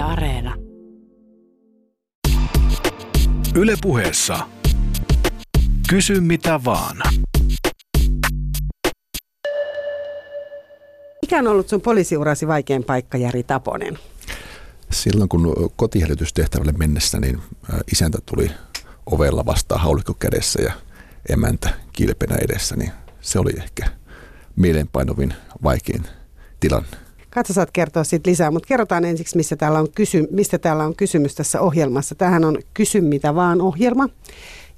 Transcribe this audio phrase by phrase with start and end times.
[0.00, 0.54] Yle Areena.
[3.54, 4.38] Yle puheessa.
[5.88, 6.96] Kysy mitä vaan.
[11.22, 13.98] Mikä on ollut sun poliisiurasi vaikein paikka, Jari Taponen?
[14.90, 17.40] Silloin kun kotihälytystehtävälle mennessä, niin
[17.92, 18.50] isäntä tuli
[19.06, 20.72] ovella vastaan haulikko kädessä ja
[21.28, 23.86] emäntä kilpenä edessä, niin se oli ehkä
[24.56, 26.02] mielenpainovin vaikein
[26.60, 27.09] tilanne.
[27.30, 30.96] Katso, saat kertoa siitä lisää, mutta kerrotaan ensiksi, mistä täällä, on kysy- mistä täällä on
[30.96, 32.14] kysymys tässä ohjelmassa.
[32.14, 34.08] Tähän on Kysy mitä vaan ohjelma,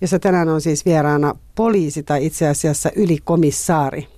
[0.01, 4.09] jossa tänään on siis vieraana poliisi tai itse asiassa ylikomissaari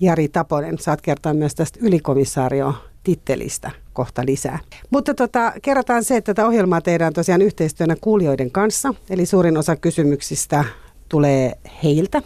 [0.00, 0.78] Jari Taponen.
[0.78, 4.58] Saat kertoa myös tästä ylikomissaario tittelistä kohta lisää.
[4.90, 8.94] Mutta tota, kerrotaan se, että tätä ohjelmaa tehdään tosiaan yhteistyönä kuulijoiden kanssa.
[9.10, 10.64] Eli suurin osa kysymyksistä
[11.08, 11.52] tulee
[11.82, 12.22] heiltä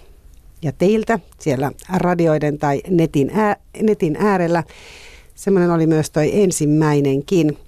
[0.62, 4.64] ja teiltä siellä radioiden tai netin, ää, netin äärellä.
[5.38, 7.58] Semmoinen oli myös toi ensimmäinenkin.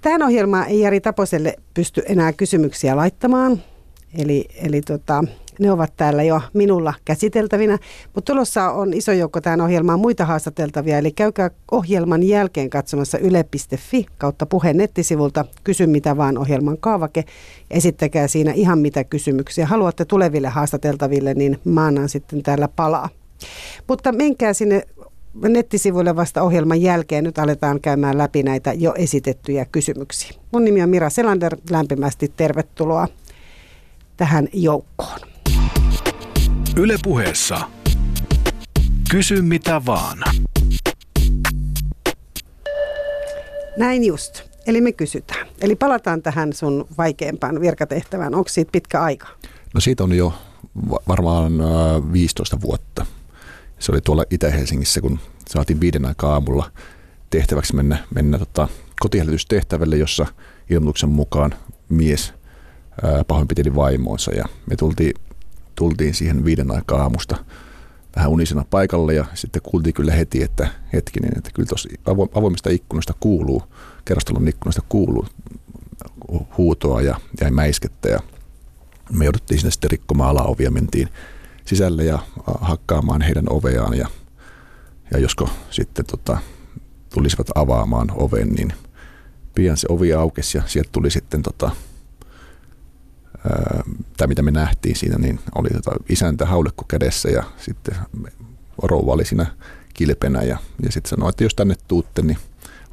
[0.00, 3.62] Tähän ohjelmaan ei Jari Taposelle pysty enää kysymyksiä laittamaan.
[4.18, 5.24] Eli, eli tota,
[5.58, 7.78] ne ovat täällä jo minulla käsiteltävinä,
[8.14, 14.06] mutta tulossa on iso joukko tähän ohjelmaan muita haastateltavia, eli käykää ohjelman jälkeen katsomassa yle.fi
[14.18, 17.24] kautta puheen nettisivulta Kysy mitä vaan ohjelman kaavake.
[17.70, 23.08] Esittäkää siinä ihan mitä kysymyksiä haluatte tuleville haastateltaville, niin mä annan sitten täällä palaa.
[23.88, 24.82] Mutta menkää sinne
[25.42, 27.24] nettisivuille vasta ohjelman jälkeen.
[27.24, 30.30] Nyt aletaan käymään läpi näitä jo esitettyjä kysymyksiä.
[30.52, 31.56] Mun nimi on Mira Selander.
[31.70, 33.08] Lämpimästi tervetuloa
[34.16, 35.18] tähän joukkoon.
[36.76, 37.60] Ylepuheessa
[39.10, 40.18] Kysy mitä vaan.
[43.76, 44.42] Näin just.
[44.66, 45.46] Eli me kysytään.
[45.60, 48.34] Eli palataan tähän sun vaikeimpaan virkatehtävään.
[48.34, 49.26] Onko siitä pitkä aika?
[49.74, 50.32] No siitä on jo
[51.08, 51.52] varmaan
[52.12, 53.06] 15 äh, vuotta.
[53.78, 56.70] Se oli tuolla Itä-Helsingissä, kun saatiin viiden aikaa aamulla
[57.30, 58.68] tehtäväksi mennä, mennä tota,
[59.00, 60.26] kotihälytystehtävälle, jossa
[60.70, 61.54] ilmoituksen mukaan
[61.88, 62.34] mies
[63.26, 64.32] pahoinpiteli vaimoonsa.
[64.32, 65.14] Ja me tultiin
[65.78, 67.44] tultiin siihen viiden aikaa aamusta
[68.16, 71.88] vähän unisena paikalle ja sitten kuultiin kyllä heti, että hetkinen, että kyllä tuossa
[72.34, 73.62] avoimista ikkunoista kuuluu,
[74.04, 75.26] kerrostalon ikkunoista kuuluu
[76.58, 78.08] huutoa ja, ja mäiskettä.
[78.08, 78.20] Ja
[79.12, 81.08] me jouduttiin sinne sitten rikkomaan alaovia, mentiin
[81.68, 82.18] sisälle ja
[82.60, 84.08] hakkaamaan heidän oveaan ja,
[85.12, 86.38] ja josko sitten tota,
[87.14, 88.72] tulisivat avaamaan oven, niin
[89.54, 91.70] pian se ovi aukesi ja sieltä tuli sitten tota,
[94.16, 97.96] tai mitä me nähtiin siinä, niin oli tota isäntä haulekko kädessä ja sitten
[98.82, 99.46] rouva oli siinä
[99.94, 102.38] kilpenä ja, ja sitten sanoi, että jos tänne tuutte, niin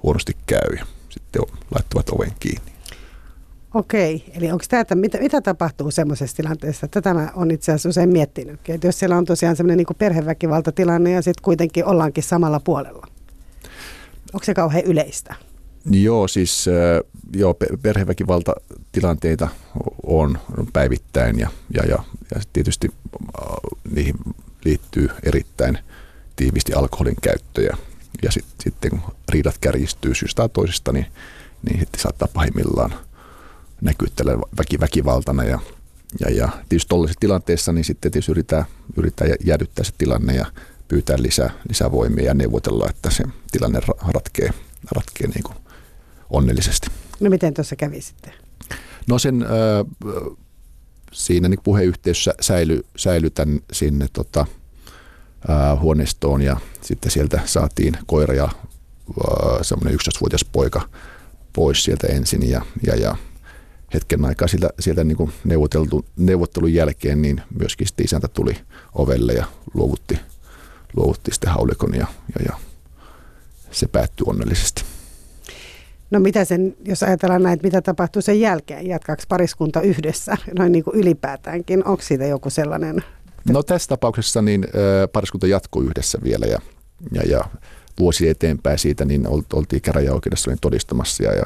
[0.03, 1.41] huonosti käy ja sitten
[1.75, 2.75] laittavat oven kiinni.
[3.75, 6.88] Okei, eli onko tämä, että mitä, mitä tapahtuu semmoisessa tilanteessa?
[6.88, 11.12] Tätä mä olen itse asiassa usein miettinyt, että jos siellä on tosiaan semmoinen niin perheväkivaltatilanne
[11.12, 13.08] ja sitten kuitenkin ollaankin samalla puolella.
[14.34, 15.35] Onko se kauhean yleistä?
[15.91, 16.66] Joo, siis
[17.35, 19.47] joo, perheväkivaltatilanteita
[20.03, 20.40] on
[20.74, 22.03] päivittäin ja, ja, ja,
[22.35, 22.91] ja tietysti
[23.91, 24.16] niihin
[24.66, 25.78] liittyy erittäin
[26.35, 27.78] tiivisti alkoholin käyttöjä.
[28.24, 31.06] Ja sit, sitten kun riidat kärjistyy syystä toisesta, niin,
[31.69, 32.94] niin sitten saattaa pahimmillaan
[33.81, 35.44] näkyä tällä väki, väkivaltana.
[35.44, 35.59] Ja,
[36.19, 38.66] ja, ja tietysti tuollaisessa tilanteessa niin sitten tietysti yritetään,
[38.97, 40.46] yritetään jäädyttää se tilanne ja
[40.88, 44.50] pyytää lisää, lisää voimia ja neuvotella, että se tilanne ratkee,
[44.91, 45.56] ratkee niin kuin
[46.30, 46.88] onnellisesti.
[47.19, 48.34] No miten tuossa kävi sitten?
[49.08, 49.50] No sen äh,
[51.12, 54.46] siinä niin puheyhteisössä säily, säilytän sinne tota,
[55.50, 58.52] äh, huoneistoon ja sitten sieltä saatiin koira ja äh,
[59.62, 60.90] semmoinen 11-vuotias poika
[61.53, 63.16] pois sieltä ensin ja, ja, ja
[63.96, 68.58] hetken aikaa sieltä, sieltä niin kuin neuvoteltu, neuvottelun jälkeen niin myöskin sitten isäntä tuli
[68.94, 70.20] ovelle ja luovutti,
[70.96, 72.08] luovutti sitten haulikon ja,
[72.40, 72.58] ja, ja
[73.72, 74.84] se päättyi onnellisesti.
[76.12, 80.84] No mitä sen, jos ajatellaan näin, mitä tapahtuu sen jälkeen, jatkaako pariskunta yhdessä, noin niin
[80.84, 83.04] kuin ylipäätäänkin, onko siitä joku sellainen?
[83.50, 84.68] No tässä tapauksessa niin
[85.14, 86.60] pariskunta jatkuu yhdessä vielä ja,
[87.12, 87.44] ja, ja
[88.00, 91.46] vuosi eteenpäin siitä niin oltiin käräjäoikeudessa niin todistamassa ja, ja,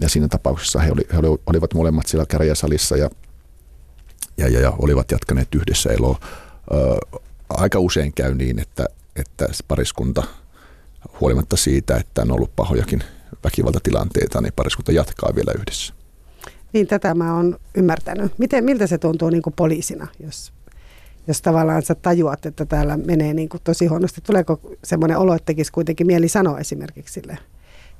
[0.00, 3.10] ja siinä tapauksessa he, oli, he olivat molemmat siellä käräjäsalissa ja,
[4.36, 6.20] ja, ja, ja olivat jatkaneet yhdessä eloa.
[7.48, 8.86] Aika usein käy niin, että,
[9.16, 10.22] että pariskunta
[11.20, 13.02] huolimatta siitä, että on ollut pahojakin
[13.44, 15.94] väkivaltatilanteita, niin pariskunta jatkaa vielä yhdessä.
[16.72, 18.38] Niin, tätä mä oon ymmärtänyt.
[18.38, 20.52] Miten, miltä se tuntuu niin kuin poliisina, jos,
[21.26, 24.20] jos tavallaan sä tajuat, että täällä menee niin kuin tosi huonosti?
[24.20, 27.38] Tuleeko semmoinen olo, että tekisi kuitenkin mieli sanoa esimerkiksi sille,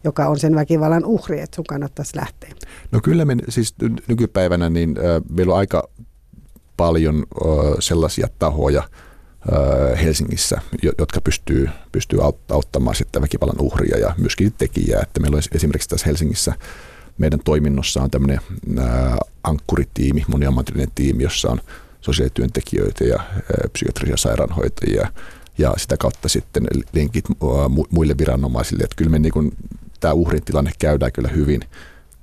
[0.04, 2.50] joka on sen väkivallan uhri, että sun kannattaisi lähteä?
[2.93, 3.75] No kyllä me siis
[4.08, 5.88] nykypäivänä niin äh, meillä on aika
[6.76, 8.82] paljon äh, sellaisia tahoja,
[10.02, 10.60] Helsingissä,
[10.99, 12.19] jotka pystyy, pystyy
[12.49, 15.00] auttamaan sitten väkivallan uhria ja myöskin tekijää.
[15.02, 16.54] Että meillä on esimerkiksi tässä Helsingissä
[17.19, 18.40] meidän toiminnossa on tämmöinen
[19.44, 21.60] ankkuritiimi, moniammatillinen tiimi, jossa on
[22.00, 23.20] sosiaalityöntekijöitä ja
[23.72, 25.12] psykiatrisia sairaanhoitajia
[25.58, 27.25] ja sitä kautta sitten linkit
[27.90, 28.84] muille viranomaisille.
[28.84, 29.56] Että kyllä me niin
[30.02, 31.60] tämä uhrin tilanne käydään kyllä hyvin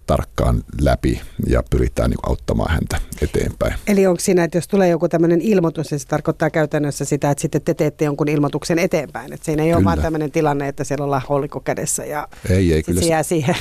[0.08, 3.74] tarkkaan läpi ja pyritään niin auttamaan häntä eteenpäin.
[3.88, 7.42] Eli onko siinä, että jos tulee joku tämmöinen ilmoitus, niin se tarkoittaa käytännössä sitä, että
[7.42, 9.34] sitten te teette jonkun ilmoituksen eteenpäin.
[9.34, 9.78] Että siinä ei kyllä.
[9.78, 13.24] ole vaan tämmöinen tilanne, että siellä ollaan hollikko kädessä ja ei, ei, kyllä se jää
[13.24, 13.56] siihen.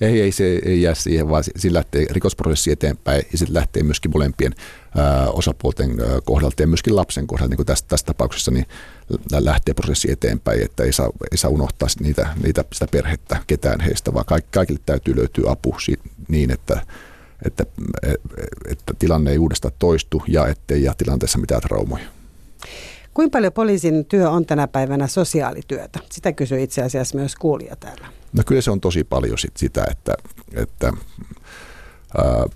[0.00, 4.10] Ei, ei se ei jää siihen, vaan sillä lähtee rikosprosessi eteenpäin ja sitten lähtee myöskin
[4.10, 4.54] molempien
[5.32, 5.90] osapuolten
[6.24, 8.66] kohdalta ja myöskin lapsen kohdalta, niin kuin tässä, tässä tapauksessa, niin
[9.40, 14.14] lähtee prosessi eteenpäin, että ei saa, ei saa unohtaa niitä, niitä, sitä perhettä ketään heistä,
[14.14, 15.76] vaan kaikille täytyy löytyä apu
[16.28, 16.82] niin, että,
[17.46, 17.64] että,
[18.68, 22.04] että tilanne ei uudestaan toistu ja ettei jää tilanteessa mitään traumoja.
[23.14, 26.00] Kuinka paljon poliisin työ on tänä päivänä sosiaalityötä?
[26.10, 28.06] Sitä kysyy itse asiassa myös kuulija täällä.
[28.32, 30.14] No kyllä se on tosi paljon sit sitä, että,
[30.54, 30.92] että
[32.18, 32.46] ää,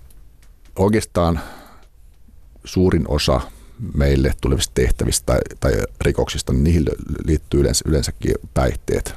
[0.75, 1.39] oikeastaan
[2.65, 3.41] suurin osa
[3.93, 5.71] meille tulevista tehtävistä tai, tai
[6.01, 6.85] rikoksista, niin niihin
[7.25, 9.13] liittyy yleensä, yleensäkin päihteet,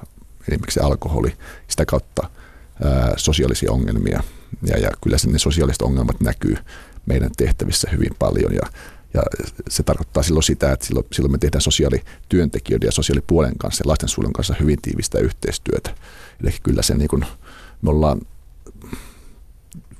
[0.48, 1.32] esimerkiksi alkoholi,
[1.68, 2.30] sitä kautta
[2.84, 4.22] ää, sosiaalisia ongelmia.
[4.66, 6.56] Ja, ja kyllä ne sosiaaliset ongelmat näkyy
[7.06, 8.62] meidän tehtävissä hyvin paljon ja,
[9.14, 9.22] ja
[9.68, 14.32] se tarkoittaa silloin sitä, että silloin, silloin me tehdään sosiaalityöntekijöiden ja sosiaalipuolen kanssa ja lastensuojelun
[14.32, 15.94] kanssa hyvin tiivistä yhteistyötä.
[16.42, 17.24] Eli kyllä se niin kuin,
[17.82, 18.20] me ollaan,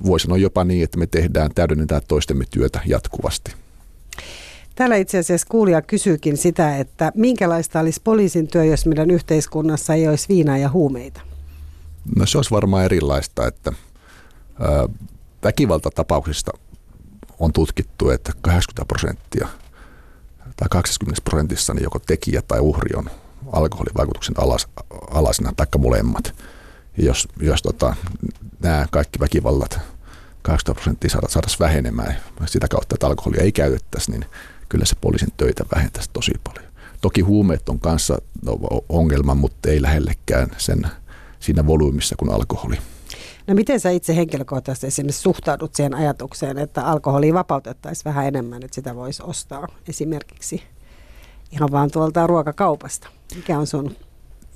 [0.05, 3.53] voi sanoa jopa niin, että me tehdään, täydennetään toistemme työtä jatkuvasti.
[4.75, 10.07] Täällä itse asiassa kuulija kysyykin sitä, että minkälaista olisi poliisin työ, jos meidän yhteiskunnassa ei
[10.07, 11.21] olisi viinaa ja huumeita?
[12.15, 13.73] No se olisi varmaan erilaista, että
[14.59, 14.87] ää,
[15.43, 16.51] väkivaltatapauksista
[17.39, 19.47] on tutkittu, että 80 prosenttia
[20.57, 23.09] tai 80 prosentissa niin joko tekijä tai uhri on
[23.51, 24.67] alkoholivaikutuksen alas,
[25.11, 26.35] alasena, taikka molemmat.
[26.97, 27.95] Ja jos, jos tota,
[28.59, 29.79] nämä kaikki väkivallat
[30.41, 32.15] 80 prosenttia saataisiin vähenemään
[32.45, 34.25] sitä kautta, että alkoholia ei käytettäisi, niin
[34.69, 36.71] kyllä se poliisin töitä vähentäisi tosi paljon.
[37.01, 38.59] Toki huumeet on kanssa no,
[38.89, 40.87] ongelma, mutta ei lähellekään sen
[41.39, 42.77] siinä volyymissa kuin alkoholi.
[43.47, 48.75] No miten sä itse henkilökohtaisesti esimerkiksi suhtaudut siihen ajatukseen, että alkoholia vapautettaisiin vähän enemmän, että
[48.75, 50.63] sitä voisi ostaa esimerkiksi
[51.51, 53.07] ihan vaan tuolta ruokakaupasta?
[53.35, 53.95] Mikä on sun?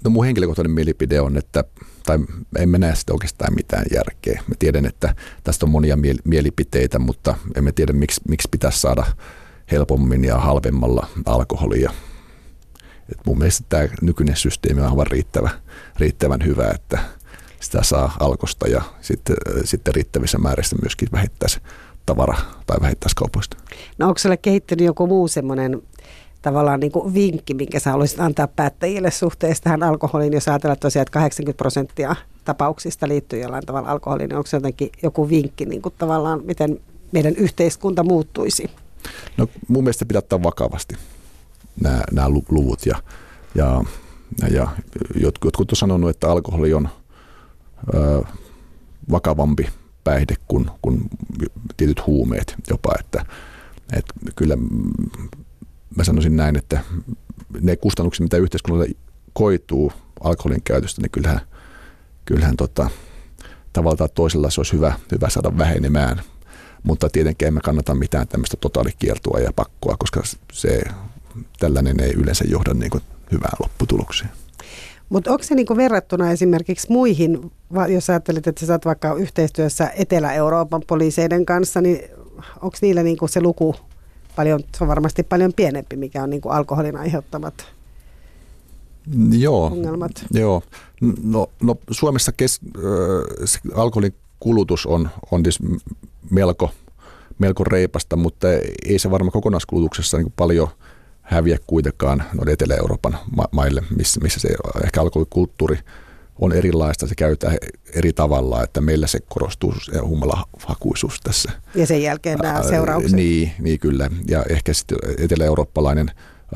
[0.03, 1.63] No mun henkilökohtainen mielipide on, että
[2.05, 2.19] tai
[2.59, 4.41] emme näe sitä oikeastaan mitään järkeä.
[4.47, 9.05] Me tiedän, että tästä on monia mielipiteitä, mutta emme tiedä, miksi, miksi pitäisi saada
[9.71, 11.91] helpommin ja halvemmalla alkoholia.
[13.11, 15.49] Et mun mielestä tämä nykyinen systeemi on aivan riittävä,
[15.99, 16.99] riittävän hyvä, että
[17.59, 21.59] sitä saa alkosta ja sitten, sitten riittävissä määrissä myöskin vähittäisi
[22.05, 23.57] tavara- tai vähittäiskaupoista.
[23.97, 25.81] No onko sinulle kehittynyt joku muu semmoinen
[26.41, 31.01] tavallaan niin kuin vinkki, minkä sä haluaisit antaa päättäjille suhteessa tähän alkoholiin, jos ajatellaan tosiaan,
[31.01, 32.15] että 80 prosenttia
[32.45, 36.79] tapauksista liittyy jollain tavalla alkoholiin, niin onko se jotenkin joku vinkki niin kuin tavallaan, miten
[37.11, 38.69] meidän yhteiskunta muuttuisi?
[39.37, 40.95] No mun mielestä pitää ottaa vakavasti
[41.81, 42.95] nämä, nämä luvut ja,
[43.55, 43.83] ja,
[44.51, 44.67] ja
[45.15, 46.89] jotkut, jotkut on sanonut, että alkoholi on
[47.93, 48.21] ö,
[49.11, 49.69] vakavampi
[50.03, 51.01] päihde kuin, kuin
[51.77, 53.25] tietyt huumeet jopa, että,
[53.93, 54.57] että kyllä
[55.95, 56.79] mä sanoisin näin, että
[57.61, 58.89] ne kustannukset, mitä yhteiskunnalle
[59.33, 59.93] koituu
[60.23, 61.41] alkoholin käytöstä, niin kyllähän,
[62.25, 62.89] kyllähän tota,
[63.73, 66.21] tavalla tai toisella se olisi hyvä, hyvä saada vähenemään.
[66.83, 70.81] Mutta tietenkin emme kannata mitään tämmöistä totaalikieltoa ja pakkoa, koska se,
[71.59, 74.31] tällainen ei yleensä johda niin kuin hyvään lopputulokseen.
[75.09, 77.51] Mutta onko se niinku verrattuna esimerkiksi muihin,
[77.89, 81.99] jos ajattelet, että sä oot vaikka yhteistyössä Etelä-Euroopan poliiseiden kanssa, niin
[82.61, 83.75] onko niillä niinku se luku
[84.35, 87.65] paljon, se on varmasti paljon pienempi, mikä on niin kuin alkoholin aiheuttamat
[89.31, 90.11] joo, ongelmat.
[90.33, 90.63] Joo,
[91.23, 95.59] no, no Suomessa kes, äh, alkoholin kulutus on, on siis
[96.29, 96.71] melko,
[97.39, 98.47] melko reipasta, mutta
[98.85, 100.67] ei se varmaan kokonaiskulutuksessa niin paljon
[101.21, 104.49] häviä kuitenkaan noille Etelä-Euroopan ma- maille, missä, missä se
[104.83, 105.79] ehkä alkoholikulttuuri–
[106.39, 107.57] on erilaista, se käytetään
[107.95, 111.51] eri tavalla, että meillä se korostuu se humalahakuisuus tässä.
[111.75, 113.11] Ja sen jälkeen nämä seuraukset.
[113.11, 116.11] Niin, niin kyllä, ja ehkä sitten etelä-eurooppalainen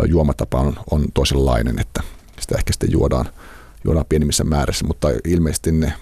[0.07, 2.03] juomatapa on, on toisenlainen, että
[2.39, 3.25] sitä ehkä sitten juodaan,
[3.85, 5.93] juodaan pienimmissä määrissä, mutta ilmeisesti ne,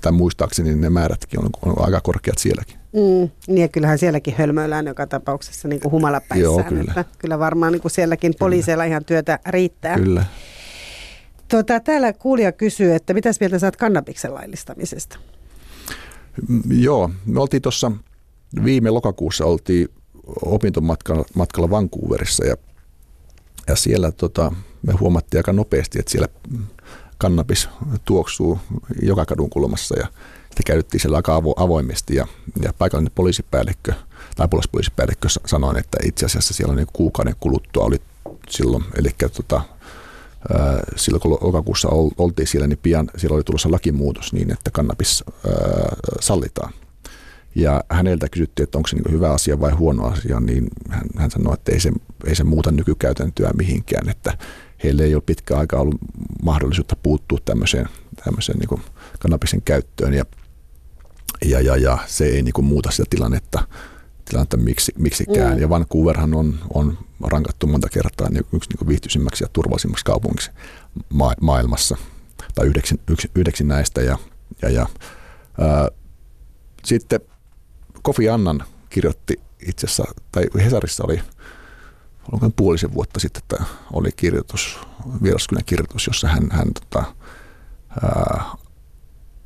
[0.00, 2.76] tai muistaakseni ne määrätkin on, on aika korkeat sielläkin.
[2.92, 6.40] Mm, niin ja kyllähän sielläkin hölmöillään joka tapauksessa niin kuin humalapäissään.
[6.42, 6.84] Joo, kyllä.
[6.88, 9.94] Että kyllä varmaan niin kuin sielläkin poliiseilla ihan työtä riittää.
[9.94, 10.24] Kyllä.
[11.48, 15.18] Tuota, täällä kuulija kysyy, että mitäs mieltä saat kannabiksen laillistamisesta?
[16.48, 17.92] Mm, joo, me oltiin tuossa
[18.64, 19.88] viime lokakuussa oltiin
[20.42, 22.56] opintomatkalla matkalla Vancouverissa ja,
[23.66, 24.52] ja siellä tota,
[24.82, 26.28] me huomattiin aika nopeasti, että siellä
[27.18, 27.68] kannabis
[28.04, 28.58] tuoksuu
[29.02, 30.06] joka kadun kulmassa ja
[30.42, 32.26] että käytettiin siellä aika avo, avoimesti ja,
[32.62, 33.92] ja paikallinen poliisipäällikkö
[34.36, 38.00] tai apulaispoliisipäällikkö sanoi, että itse asiassa siellä niin kuukauden kuluttua oli
[38.48, 39.62] silloin, eli tota,
[40.96, 41.88] silloin kun lokakuussa
[42.18, 45.24] oltiin siellä, niin pian siellä oli tulossa lakimuutos niin, että kannabis
[46.20, 46.72] sallitaan.
[47.54, 51.30] Ja häneltä kysyttiin, että onko se niin hyvä asia vai huono asia, niin hän, hän
[51.30, 51.92] sanoi, että ei se,
[52.26, 54.38] ei se muuta nykykäytäntöä mihinkään, että
[54.84, 55.98] heille ei ole pitkä aika ollut
[56.42, 57.88] mahdollisuutta puuttua tämmöiseen,
[58.24, 58.80] tämmöiseen niin
[59.18, 60.24] kannabisen käyttöön ja,
[61.44, 63.62] ja, ja, ja se ei niin muuta sitä tilannetta,
[64.28, 65.54] tilannetta miksi, miksikään.
[65.54, 65.60] Mm.
[65.60, 70.50] Ja Vancouverhan on, on rankattu monta kertaa niin yksi niin viihtyisimmäksi ja turvallisimmaksi kaupungiksi
[71.12, 71.96] ma- maailmassa,
[72.54, 74.02] tai yhdeksi, yksi, yhdeksi näistä.
[74.02, 74.18] Ja,
[74.62, 74.86] ja, ja,
[75.60, 75.88] ää,
[76.84, 77.20] sitten
[78.02, 81.20] Kofi Annan kirjoitti itse asiassa, tai Hesarissa oli
[82.32, 84.78] onko puolisen vuotta sitten, että oli kirjoitus,
[85.22, 87.04] vieraskynän kirjoitus, jossa hän, hän, tota,
[88.02, 88.44] ää,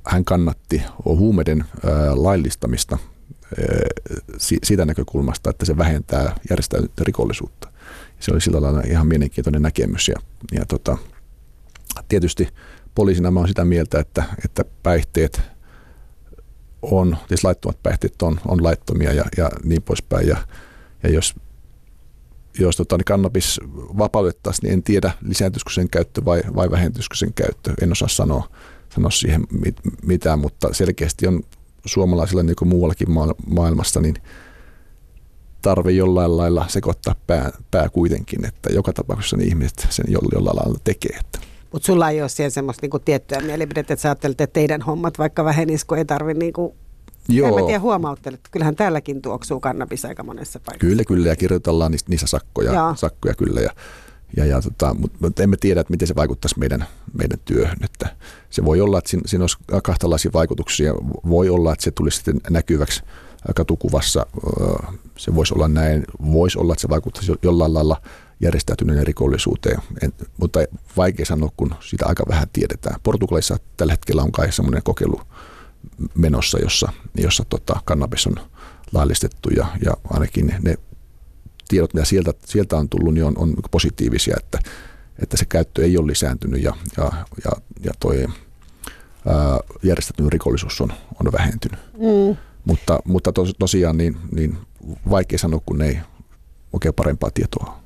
[0.06, 2.98] hän kannatti huumeiden ää, laillistamista–
[4.38, 7.68] siitä näkökulmasta, että se vähentää järjestäytynyttä rikollisuutta.
[8.20, 10.08] Se oli sillä lailla ihan mielenkiintoinen näkemys.
[10.08, 10.16] Ja,
[10.52, 10.98] ja tota,
[12.08, 12.48] tietysti
[12.94, 15.40] poliisina mä olen sitä mieltä, että, että päihteet
[16.82, 20.28] on, siis laittomat päihteet on, on laittomia ja, ja niin poispäin.
[20.28, 20.36] Ja,
[21.02, 21.34] ja jos,
[22.58, 23.60] jos tota, niin kannabis
[23.98, 27.74] vapautettaisiin, niin en tiedä lisääntyisikö sen käyttö vai, vai vähentyisikö sen käyttö.
[27.82, 28.48] En osaa sanoa,
[28.94, 31.42] sanoa siihen mit, mitään, mutta selkeästi on
[31.86, 33.08] suomalaisilla niin kuin muuallakin
[33.46, 34.14] maailmassa, niin
[35.62, 40.78] tarve jollain lailla sekoittaa pää, pää kuitenkin, että joka tapauksessa ne ihmiset sen jollain lailla
[40.84, 41.16] tekee.
[41.20, 41.38] Että.
[41.72, 45.18] Mutta sulla ei ole siellä semmoista niinku tiettyä mielipidettä, että sä ajattelet, että teidän hommat
[45.18, 46.76] vaikka vähenis, kun ei tarvitse niinku
[47.28, 47.48] Joo.
[47.48, 48.40] En mä tiedä, huomauttelet.
[48.50, 50.86] Kyllähän täälläkin tuoksuu kannabis aika monessa paikassa.
[50.86, 53.60] Kyllä, kyllä, ja kirjoitellaan niissä sakkoja, sakkoja kyllä.
[53.60, 53.70] Ja
[54.36, 56.86] ja, ja tota, mutta emme tiedä, että miten se vaikuttaisi meidän,
[57.18, 57.78] meidän työhön.
[57.84, 58.16] Että
[58.50, 60.94] se voi olla, että siinä, siinä olisi kahtalaisia vaikutuksia.
[61.28, 63.02] Voi olla, että se tulisi sitten näkyväksi
[63.56, 64.26] katukuvassa.
[65.18, 66.04] Se voisi olla näin.
[66.32, 68.02] Voisi olla, että se vaikuttaisi jollain lailla
[68.40, 70.60] järjestäytyneen rikollisuuteen, en, mutta
[70.96, 73.00] vaikea sanoa, kun sitä aika vähän tiedetään.
[73.02, 75.20] Portugalissa tällä hetkellä on kai semmoinen kokeilu
[76.14, 78.34] menossa, jossa, jossa tota, kannabis on
[78.92, 80.76] laillistettu ja, ja ainakin ne
[81.72, 84.58] tiedot, mitä sieltä, sieltä on tullut, niin on, on positiivisia, että,
[85.22, 87.10] että se käyttö ei ole lisääntynyt ja, ja,
[87.44, 87.50] ja,
[87.84, 88.26] ja toi
[89.26, 90.92] ää, järjestetyn rikollisuus on,
[91.24, 91.80] on vähentynyt.
[91.92, 92.36] Mm.
[92.64, 94.58] Mutta, mutta tos, tosiaan niin, niin
[95.10, 95.98] vaikea sanoa, kun ei
[96.72, 97.82] oikein parempaa tietoa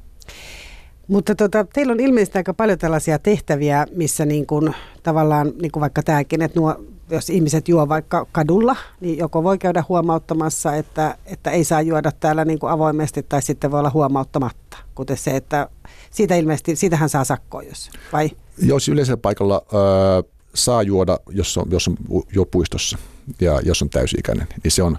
[1.09, 5.81] mutta tota, teillä on ilmeisesti aika paljon tällaisia tehtäviä, missä niin kuin, tavallaan, niin kuin
[5.81, 11.19] vaikka tämäkin, että nuo, jos ihmiset juo vaikka kadulla, niin joko voi käydä huomauttamassa, että,
[11.27, 14.77] että ei saa juoda täällä niin kuin avoimesti, tai sitten voi olla huomauttamatta.
[14.95, 15.69] Kuten se, että
[16.11, 18.31] siitä ilmeisesti, siitähän saa sakkoa, jos, vai?
[18.59, 21.97] Jos yleisellä paikalla äh, saa juoda, jos on, jos on
[22.35, 22.99] jo puistossa
[23.41, 24.99] ja jos on täysi-ikäinen, niin se on,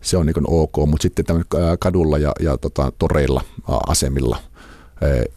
[0.00, 1.26] se on niin ok, mutta sitten
[1.78, 3.42] kadulla ja, ja tota, toreilla,
[3.86, 4.38] asemilla–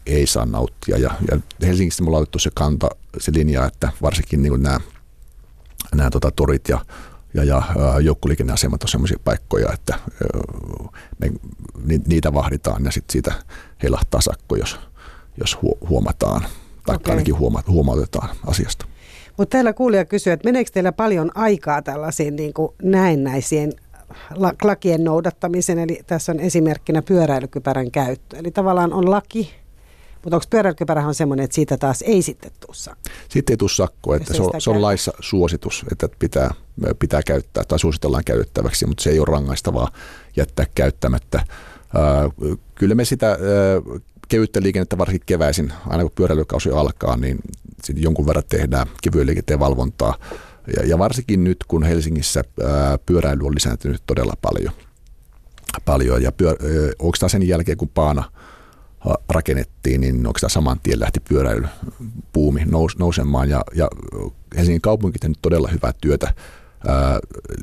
[0.06, 0.98] ei saa nauttia.
[0.98, 4.80] Ja, ja Helsingissä me ollaan otettu se kanta, se linja, että varsinkin niin nämä,
[5.94, 6.80] nämä tota, torit ja,
[7.34, 7.62] ja, ja
[8.00, 9.98] joukkoliikenneasemat on sellaisia paikkoja, että
[11.18, 11.32] me,
[12.06, 13.32] niitä vahditaan ja sitten siitä
[13.82, 14.80] heilahtaa sakko, jos,
[15.40, 16.42] jos huomataan
[16.86, 17.12] tai okay.
[17.12, 18.86] ainakin huoma, huomautetaan asiasta.
[19.36, 23.72] Mutta täällä kuulija kysyy, että meneekö teillä paljon aikaa tällaisiin niin kuin näennäisiin
[24.62, 28.36] lakien noudattamisen, eli tässä on esimerkkinä pyöräilykypärän käyttö.
[28.36, 29.54] Eli tavallaan on laki,
[30.28, 33.10] mutta onko pyöräilykypärähän on semmoinen, että siitä taas ei sitten tule sakko?
[33.28, 36.54] Sitten ei tule sakko, että se on, se on laissa suositus, että pitää,
[36.98, 39.92] pitää käyttää tai suositellaan käytettäväksi, mutta se ei ole rangaistavaa
[40.36, 41.44] jättää käyttämättä.
[42.74, 43.38] Kyllä me sitä
[44.28, 47.38] kevyttä liikennettä varsinkin keväisin, aina kun pyöräilykausi alkaa, niin
[47.84, 50.14] sitten jonkun verran tehdään kevyen liikenteen valvontaa
[50.76, 54.72] ja, ja varsinkin nyt, kun Helsingissä ää, pyöräily on lisääntynyt todella paljon.
[55.84, 56.56] paljon ja pyör,
[56.98, 58.24] oikeastaan sen jälkeen, kun Paana
[59.28, 63.48] rakennettiin, niin oikeastaan saman tien lähti pyöräilypuumi nous, nousemaan.
[63.48, 63.88] Ja, ja
[64.56, 66.34] Helsingin kaupunki on todella hyvää työtä
[66.88, 67.18] ää,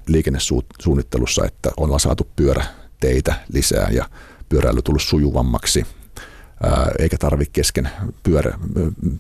[0.08, 4.10] liikennesuunnittelussa, että on saatu pyöräteitä lisää ja
[4.50, 5.86] pyöräily tullut sujuvammaksi–
[7.00, 7.90] eikä tarvitse kesken
[8.24, 8.60] pyörä,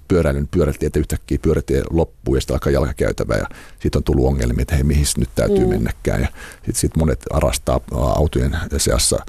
[0.08, 3.48] pyöräilyn pyörätietä yhtäkkiä pyörätie loppuu ja sitten alkaa jalkakäytävä ja
[3.80, 5.70] sitten on tullut ongelmia, että hei mihin nyt täytyy mm.
[5.70, 9.26] mennäkään ja sitten sit monet arastaa autojen seassa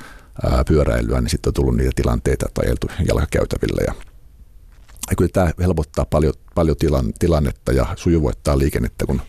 [0.68, 3.82] pyöräilyä, niin sitten on tullut niitä tilanteita tai ajeltu jalkakäytävillä.
[3.86, 3.94] Ja
[5.10, 9.22] ja kyllä tämä helpottaa paljon, paljon tilan, tilannetta ja sujuvoittaa liikennettä, kun,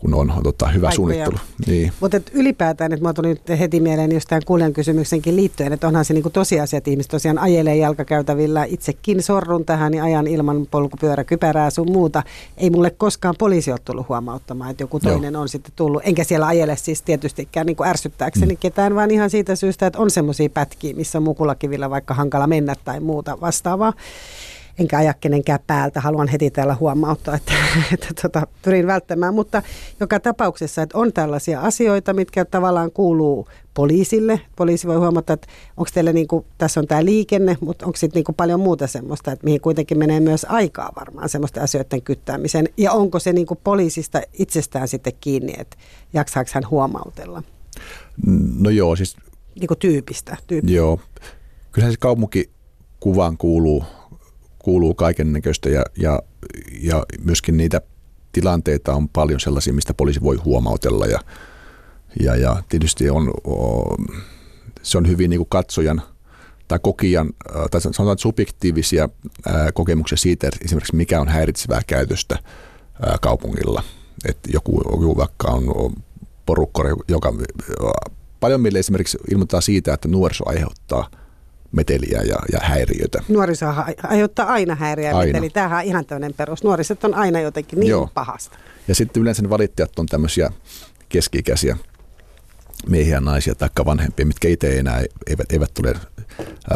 [0.00, 0.96] kun on tota, hyvä Paikkoja.
[0.96, 1.36] suunnittelu.
[1.66, 1.92] Niin.
[2.00, 6.14] Mutta ylipäätään, että mä tuli nyt heti mieleen jostain kuulijan kysymyksenkin liittyen, että onhan se
[6.14, 8.64] niinku tosiasia, että ihmiset tosiaan ajelee jalkakäytävillä.
[8.64, 12.22] Itsekin sorrun tähän ja ajan ilman polkupyöräkypärää sun muuta.
[12.56, 16.02] Ei mulle koskaan poliisi ole tullut huomauttamaan, että joku toinen on sitten tullut.
[16.04, 18.58] Enkä siellä ajele siis tietystikään niinku ärsyttääkseni mm.
[18.60, 22.74] ketään, vaan ihan siitä syystä, että on semmoisia pätkiä, missä on mukulakivillä vaikka hankala mennä
[22.84, 23.92] tai muuta vastaavaa
[24.78, 26.00] enkä aja kenenkään päältä.
[26.00, 27.52] Haluan heti täällä huomauttaa, että,
[27.94, 29.34] että tota, pyrin välttämään.
[29.34, 29.62] Mutta
[30.00, 34.40] joka tapauksessa, että on tällaisia asioita, mitkä tavallaan kuuluu poliisille.
[34.56, 38.22] Poliisi voi huomata, että onko teillä, niin kuin, tässä on tämä liikenne, mutta onko sitten
[38.26, 42.68] niin paljon muuta semmoista, että mihin kuitenkin menee myös aikaa varmaan semmoisten asioiden kyttäämiseen.
[42.76, 45.76] Ja onko se niin kuin poliisista itsestään sitten kiinni, että
[46.12, 47.42] jaksaako hän huomautella?
[48.58, 49.16] No joo, siis...
[49.60, 50.36] Niin kuin tyypistä.
[50.46, 50.76] tyypistä.
[50.76, 51.00] Joo.
[51.72, 53.84] Kyllähän se kaupunkikuvaan kuuluu
[54.62, 56.22] kuuluu kaiken näköistä ja, ja,
[56.80, 57.80] ja myöskin niitä
[58.32, 61.20] tilanteita on paljon sellaisia, mistä poliisi voi huomautella ja,
[62.20, 63.30] ja, ja tietysti on,
[64.82, 66.02] se on hyvin niin kuin katsojan
[66.68, 67.30] tai kokijan,
[67.70, 69.08] tai sanotaan subjektiivisia
[69.74, 72.38] kokemuksia siitä, että esimerkiksi mikä on häiritsevää käytöstä
[73.20, 73.82] kaupungilla.
[74.28, 75.92] Että joku, joku vaikka on
[76.46, 77.34] porukka, joka
[78.40, 81.10] paljon meille esimerkiksi ilmoittaa siitä, että nuoriso aiheuttaa–
[81.72, 83.22] meteliä ja, ja häiriötä.
[83.28, 83.66] Nuoriso
[84.02, 85.32] aiheuttaa aina häiriöä aina.
[85.32, 85.50] meteli.
[85.50, 86.64] Tämähän on ihan tämmöinen perus.
[86.64, 88.10] Nuoriset on aina jotenkin niin Joo.
[88.14, 88.58] pahasta.
[88.88, 90.50] Ja sitten yleensä ne valittajat on tämmöisiä
[91.08, 91.76] keski-ikäisiä
[92.88, 95.94] miehiä ja naisia tai vanhempia, mitkä itse enää eivät, eivät tule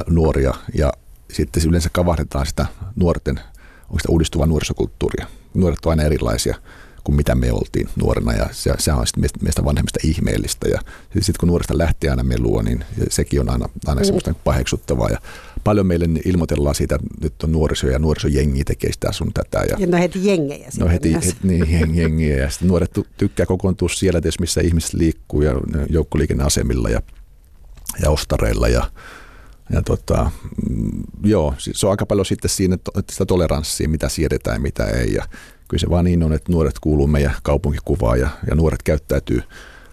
[0.08, 0.54] nuoria.
[0.74, 0.92] Ja
[1.32, 3.40] sitten yleensä kavahdetaan sitä nuorten,
[3.82, 5.26] onko sitä uudistuvaa nuorisokulttuuria.
[5.54, 6.56] Nuoret ovat aina erilaisia
[7.04, 10.80] kuin mitä me oltiin nuorena ja se, se on sitten meistä, vanhemmista ihmeellistä ja
[11.14, 14.04] sitten kun nuorista lähtee aina melua, niin sekin on aina, aina mm.
[14.04, 15.18] semmoista paheksuttavaa ja
[15.64, 19.58] paljon meille ilmoitellaan siitä, että nyt on nuoriso ja nuorisojengi tekee sitä sun tätä.
[19.58, 23.88] Ja, ja no heti jengejä No heti, heti niin, jengiä ja sitten nuoret tykkää kokoontua
[23.88, 25.52] siellä, missä ihmiset liikkuu ja
[25.90, 27.02] joukkoliikenneasemilla ja,
[28.02, 28.90] ja ostareilla ja
[29.70, 30.30] ja tota,
[30.70, 34.86] mm, joo, se on aika paljon sitten siinä että sitä toleranssia, mitä siedetään ja mitä
[34.86, 35.14] ei.
[35.14, 35.24] Ja
[35.74, 39.42] kyllä se vaan niin on, että nuoret kuuluu meidän kaupunkikuvaan ja, ja nuoret käyttäytyy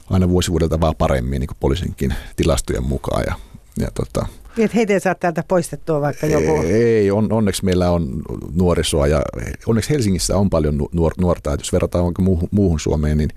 [0.10, 3.24] aina vuosi vuodelta vaan paremmin niin kuin poliisinkin tilastojen mukaan.
[3.28, 3.36] Ja,
[3.80, 4.26] ja tota,
[4.58, 6.62] niin, että heitä ei saa täältä poistettua vaikka joku...
[6.66, 8.22] Ei, on, onneksi meillä on
[8.54, 9.22] nuorisoa ja
[9.66, 11.54] onneksi Helsingissä on paljon nuor, nuorta.
[11.54, 13.30] Että jos verrataan vaikka muuhun, muuhun Suomeen, niin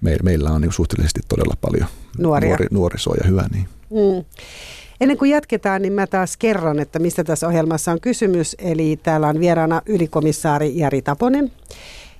[0.00, 2.48] me, meillä on niin suhteellisesti todella paljon Nuoria.
[2.48, 3.68] nuori, nuorisoa ja hyvä niin.
[3.90, 4.24] Mm.
[5.00, 8.56] Ennen kuin jatketaan, niin mä taas kerron, että mistä tässä ohjelmassa on kysymys.
[8.58, 11.52] Eli täällä on vieraana ylikomissaari Jari Taponen.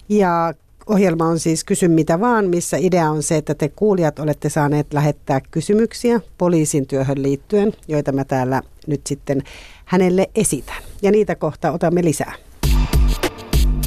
[0.08, 0.54] Ja
[0.86, 4.92] ohjelma on siis Kysy mitä vaan, missä idea on se, että te kuulijat olette saaneet
[4.92, 9.42] lähettää kysymyksiä poliisin työhön liittyen, joita mä täällä nyt sitten
[9.84, 10.82] hänelle esitän.
[11.02, 12.34] Ja niitä kohta otamme lisää.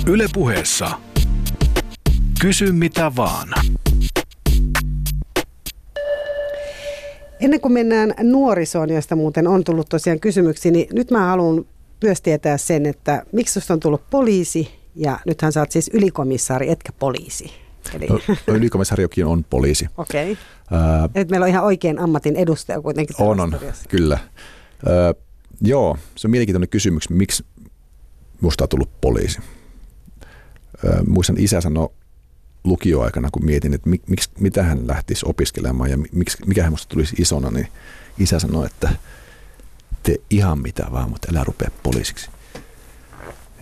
[0.07, 0.91] Ylepuheessa
[2.41, 3.47] Kysy mitä vaan.
[7.41, 11.65] Ennen kuin mennään nuorisoon, josta muuten on tullut tosiaan kysymyksiä, niin nyt mä haluan
[12.03, 16.69] myös tietää sen, että miksi susta on tullut poliisi ja nythän sä oot siis ylikomissaari,
[16.69, 17.51] etkä poliisi.
[17.93, 18.07] Eli...
[18.07, 19.87] No, no ylikomissaariokin on poliisi.
[19.97, 20.31] Okei.
[20.31, 21.25] Okay.
[21.25, 23.15] Uh, meillä on ihan oikein ammatin edustaja kuitenkin.
[23.19, 24.19] On, on, kyllä.
[24.85, 25.23] Uh,
[25.61, 27.45] joo, se on mielenkiintoinen kysymys, miksi
[28.41, 29.39] musta on tullut poliisi.
[30.83, 31.89] Uh, muistan isä sanoi
[32.63, 37.15] lukioaikana, kun mietin, että miksi, mitä hän lähtisi opiskelemaan ja miksi, mikä hän musta tulisi
[37.19, 37.67] isona, niin
[38.19, 38.89] isä sanoi, että
[40.03, 42.29] te ihan mitä vaan, mutta älä rupea poliisiksi.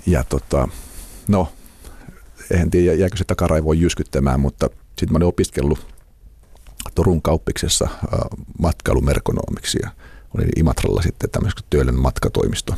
[0.06, 0.68] Ja tota,
[1.28, 1.54] no,
[2.52, 5.88] eihän tiedä jääkö se takaraivoon jyskyttämään, mutta sitten mä olin opiskellut
[6.96, 8.20] Turun kauppiksessa äh,
[8.60, 9.90] matkailumerkonomiksi ja
[10.34, 12.76] olin Imatralla sitten tämmöisessä työllinen matkatoimisto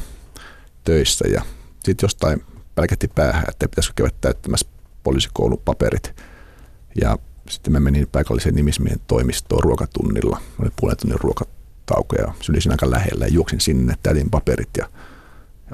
[0.83, 1.41] töissä ja
[1.83, 2.43] sitten jostain
[2.75, 4.67] pälkätti päähän, että pitäisikö käydä täyttämässä
[5.03, 6.15] poliisikoulun paperit.
[7.01, 7.17] Ja
[7.49, 10.41] sitten mä menin paikalliseen nimismiehen toimistoon ruokatunnilla.
[10.59, 14.89] Oli puolen tunnin ruokatauko ja sylisin aika lähellä ja juoksin sinne, täytin paperit ja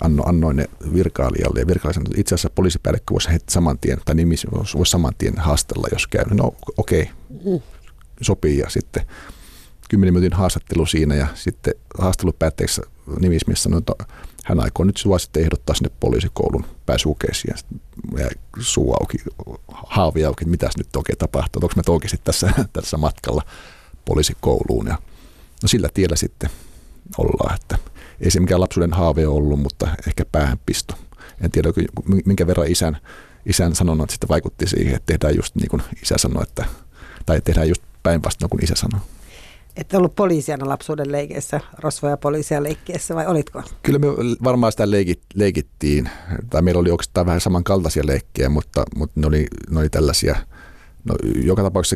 [0.02, 1.60] anno, annoin ne virkailijalle.
[1.60, 5.14] Ja virkailija sanoi, että itse asiassa poliisipäällikkö voisi heti saman tien, tai nimis voisi saman
[5.18, 6.26] tien haastella, jos käy.
[6.32, 7.60] No okei, okay.
[8.22, 8.58] sopii.
[8.58, 9.06] Ja sitten
[9.90, 12.82] kymmenen minuutin haastattelu siinä ja sitten haastelun päätteeksi
[13.20, 13.94] nimismies sanoi, että
[14.48, 17.56] hän aikoo nyt sua sitten ehdottaa sinne poliisikoulun pääsukeisiin.
[18.18, 18.30] Ja
[18.60, 19.18] suu auki,
[19.68, 21.60] haavi auki, että mitäs nyt oikein tapahtuu.
[21.64, 23.42] Onko me oikeasti tässä, tässä matkalla
[24.06, 24.88] poliisikouluun.
[24.88, 24.98] Ja,
[25.64, 26.50] no sillä tiellä sitten
[27.18, 27.78] ollaan, että
[28.22, 30.94] ei se mikään lapsuuden haave ollut, mutta ehkä päähänpisto.
[31.42, 31.70] En tiedä,
[32.26, 32.98] minkä verran isän,
[33.46, 36.66] isän sanonnat sitten vaikutti siihen, että tehdään just niin kuin isä sanoi, että,
[37.26, 39.00] tai tehdään just päinvastoin kuin isä sanoi.
[39.78, 43.64] Et ollut poliisiana lapsuuden leikeissä, rosvoja poliisia leikkiessä vai olitko?
[43.84, 44.08] Kyllä me
[44.44, 46.10] varmaan sitä leikit, leikittiin.
[46.50, 50.36] Tai meillä oli oikeastaan vähän samankaltaisia leikkejä, mutta, mutta ne, oli, ne oli tällaisia
[51.08, 51.96] No, joka tapauksessa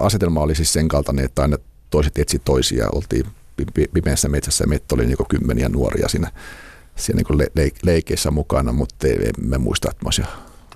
[0.00, 1.56] asetelma oli siis sen kaltainen, että aina
[1.90, 2.88] toiset etsi toisia.
[2.94, 3.26] Oltiin
[3.92, 6.32] pimeässä metsässä ja meitä oli niin kymmeniä nuoria siinä,
[6.96, 9.06] siinä niin le- le- leikeissä mukana, mutta
[9.40, 10.24] me muista, että mä olisin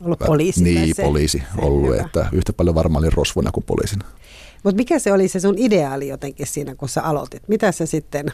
[0.01, 0.65] ollut poliisi.
[0.65, 2.05] Niin, se, poliisi se ollut, hyvä.
[2.05, 4.05] että yhtä paljon varmaan oli rosvona kuin poliisina.
[4.64, 7.48] Mutta mikä se oli se sun ideaali jotenkin siinä, kun sä aloitit?
[7.48, 8.27] Mitä se sitten,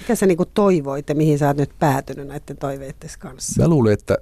[0.00, 3.62] mikä sä niinku toivoit ja mihin sä oot nyt päätynyt näiden toiveiden kanssa?
[3.62, 4.18] Mä luulen, että,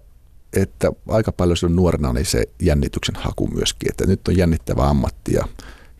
[0.56, 5.34] että aika paljon silloin nuorena oli se jännityksen haku myöskin, että nyt on jännittävä ammatti
[5.34, 5.44] ja,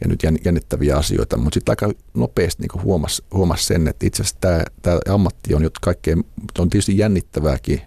[0.01, 4.65] ja nyt jännittäviä asioita, mutta sitten aika nopeasti niin huomasi, huomasi sen, että itse asiassa
[4.83, 6.25] tämä, ammatti on jo kaikkein,
[6.59, 7.81] on tietysti jännittävääkin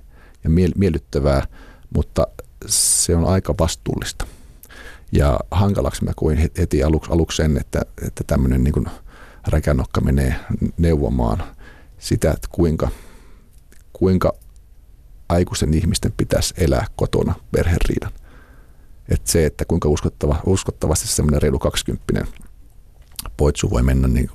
[0.43, 1.47] ja miellyttävää,
[1.95, 2.27] mutta
[2.65, 4.27] se on aika vastuullista.
[5.12, 8.86] Ja hankalaksi mä koin heti aluksi, aluksi sen, että, että tämmöinen niin
[9.48, 10.36] räkänokka menee
[10.78, 11.43] neuvomaan
[11.98, 12.89] sitä, että kuinka,
[13.93, 14.34] kuinka
[15.30, 18.12] aikuisen ihmisten pitäisi elää kotona perheriidan.
[19.10, 22.26] Että se, että kuinka uskottava, uskottavasti semmoinen reilu 20
[23.38, 24.30] poitsu voi mennä niin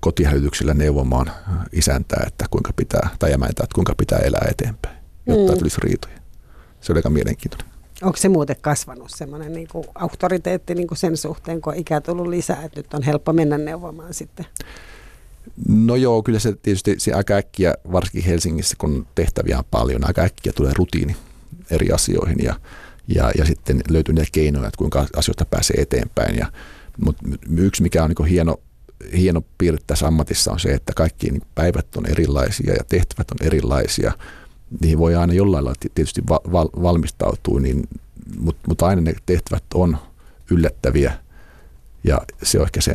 [0.00, 1.30] kotihälytyksellä neuvomaan
[1.72, 5.58] isäntää, että kuinka pitää, tai emäntää, että kuinka pitää elää eteenpäin, jotta mm.
[5.58, 6.18] tulisi riitoja.
[6.80, 7.75] Se oli aika mielenkiintoinen.
[8.02, 12.26] Onko se muuten kasvanut semmoinen niin auktoriteetti niin kuin sen suhteen, kun on ikä tullut
[12.26, 14.46] lisää, että nyt on helppo mennä neuvomaan sitten?
[15.68, 20.22] No joo, kyllä se tietysti se aika äkkiä, varsinkin Helsingissä, kun tehtäviä on paljon, aika
[20.22, 21.16] äkkiä tulee rutiini
[21.70, 22.54] eri asioihin ja,
[23.14, 26.36] ja, ja sitten löytyy niitä keinoja, että kuinka asioista pääsee eteenpäin.
[26.38, 26.52] Ja,
[27.04, 27.22] mutta
[27.56, 28.60] yksi, mikä on niin hieno,
[29.16, 33.46] hieno piirre tässä ammatissa on se, että kaikki niin päivät on erilaisia ja tehtävät on
[33.46, 34.12] erilaisia–
[34.80, 37.88] niihin voi aina jollain lailla tietysti val, valmistautua, niin,
[38.38, 39.96] mutta mut aina ne tehtävät on
[40.50, 41.12] yllättäviä
[42.04, 42.92] ja se on ehkä se,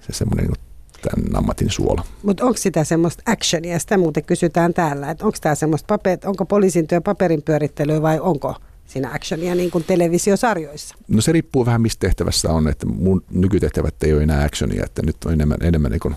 [0.00, 0.56] se semmoinen niin
[1.02, 2.04] tämän ammatin suola.
[2.22, 6.44] Mutta onko sitä semmoista actionia, sitä muuten kysytään täällä, että onko tämä semmoista, paper, onko
[6.44, 8.54] poliisin työ paperin pyörittelyä vai onko
[8.86, 10.94] siinä actionia niin kuin televisiosarjoissa?
[11.08, 15.02] No se riippuu vähän mistä tehtävässä on, että mun nykytehtävät ei ole enää actionia, että
[15.02, 16.16] nyt on enemmän, enemmän niin kuin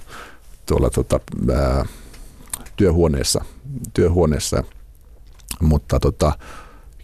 [0.66, 1.20] tuolla tota,
[1.56, 1.86] ää,
[2.76, 3.46] työhuoneessa,
[3.94, 4.64] työhuoneessa
[5.62, 6.38] mutta tota,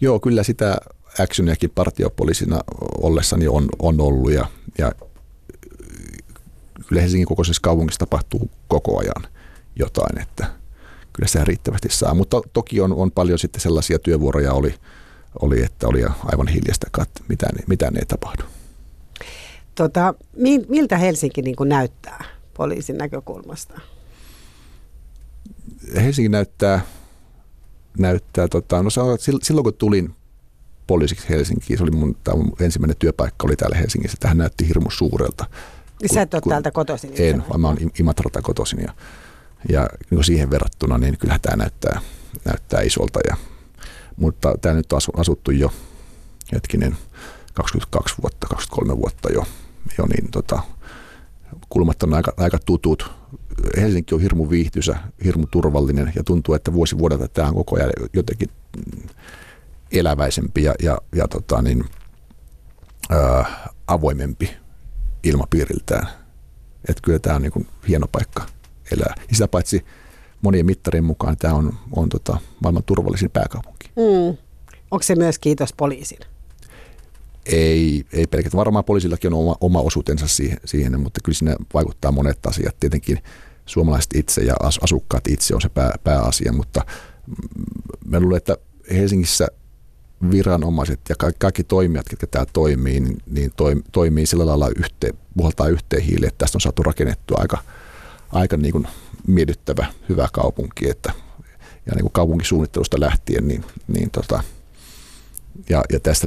[0.00, 0.76] joo, kyllä sitä
[1.18, 2.60] actioniakin partiopoliisina
[3.02, 4.46] ollessani on, on ollut ja,
[4.78, 4.92] ja
[6.86, 9.32] kyllä Helsingin kokoisessa kaupungissa tapahtuu koko ajan
[9.76, 10.46] jotain, että
[11.12, 12.14] kyllä se riittävästi saa.
[12.14, 14.74] Mutta toki on, on paljon sitten sellaisia työvuoroja oli,
[15.40, 18.42] oli että oli aivan hiljasta, että mitään, mitään ei tapahdu.
[19.74, 20.14] Tota,
[20.68, 23.80] miltä Helsinki niin näyttää poliisin näkökulmasta?
[25.94, 26.80] Helsinki näyttää
[27.98, 28.90] näyttää, tota, no
[29.42, 30.14] silloin kun tulin
[30.86, 34.90] poliisiksi Helsinkiin, se oli mun, tämä mun ensimmäinen työpaikka oli täällä Helsingissä, tähän näytti hirmu
[34.90, 35.46] suurelta.
[36.02, 37.12] Niin sä et ole täältä kotoisin?
[37.16, 38.94] En, vaan mä oon Imatralta kotoisin ja,
[39.68, 42.00] ja niin siihen verrattuna, niin kyllä tämä näyttää,
[42.44, 43.20] näyttää isolta.
[43.28, 43.36] Ja,
[44.16, 45.72] mutta tämä nyt on asuttu jo
[46.52, 46.96] hetkinen
[47.54, 49.44] 22 vuotta, 23 vuotta jo,
[49.98, 50.62] jo niin tota,
[51.68, 53.10] kulmat on aika, aika tutut.
[53.76, 57.90] Helsinki on hirmu viihtyisä, hirmu turvallinen ja tuntuu, että vuosi vuodelta tämä on koko ajan
[58.12, 58.48] jotenkin
[59.92, 61.84] eläväisempi ja, ja, ja tota niin,
[63.10, 64.50] ää, avoimempi
[65.22, 66.08] ilmapiiriltään.
[66.88, 68.46] Että kyllä tämä on niin kuin hieno paikka
[68.92, 69.14] elää.
[69.18, 69.84] Ja sitä paitsi
[70.42, 73.90] monien mittarien mukaan tämä on, on tota maailman turvallisin pääkaupunki.
[73.96, 74.36] Mm.
[74.90, 76.18] Onko se myös kiitos poliisin?
[77.46, 78.58] Ei, ei pelkästään.
[78.58, 82.80] Varmaan poliisillakin on oma, oma osuutensa siihen, siihen, mutta kyllä siinä vaikuttaa monet asiat.
[82.80, 83.18] Tietenkin
[83.66, 86.84] suomalaiset itse ja asukkaat itse on se pää, pääasia, mutta
[88.04, 88.56] mä luulen, että
[88.90, 89.48] Helsingissä
[90.30, 93.52] viranomaiset ja kaikki, kaikki toimijat, jotka täällä toimii, niin, niin
[93.92, 97.58] toimii sillä lailla yhteen, puhaltaa yhteen hiileen, että tästä on saatu rakennettua aika,
[98.32, 98.88] aika niin kuin
[99.26, 101.12] miellyttävä, hyvä kaupunki, että
[101.86, 104.42] ja niin kuin kaupunkisuunnittelusta lähtien, niin, niin tota,
[105.68, 106.26] ja, ja tästä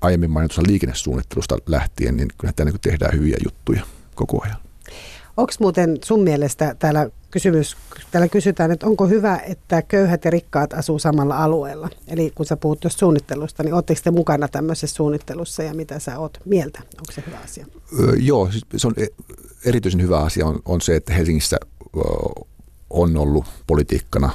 [0.00, 3.82] aiemmin mainitusta liikennesuunnittelusta lähtien, niin kyllä täällä niin tehdään hyviä juttuja
[4.14, 4.56] koko ajan.
[5.36, 7.76] Onko muuten sun mielestä täällä, kysymys,
[8.10, 11.88] täällä kysytään, että onko hyvä, että köyhät ja rikkaat asuu samalla alueella?
[12.06, 16.18] Eli kun sä puhut tuosta suunnittelusta, niin oletteko te mukana tämmöisessä suunnittelussa ja mitä sä
[16.18, 16.78] oot mieltä?
[16.98, 17.66] Onko se hyvä asia?
[18.00, 19.06] Öö, joo, siis se on e,
[19.64, 21.56] erityisen hyvä asia on, on se, että Helsingissä
[22.90, 24.30] on ollut politiikkana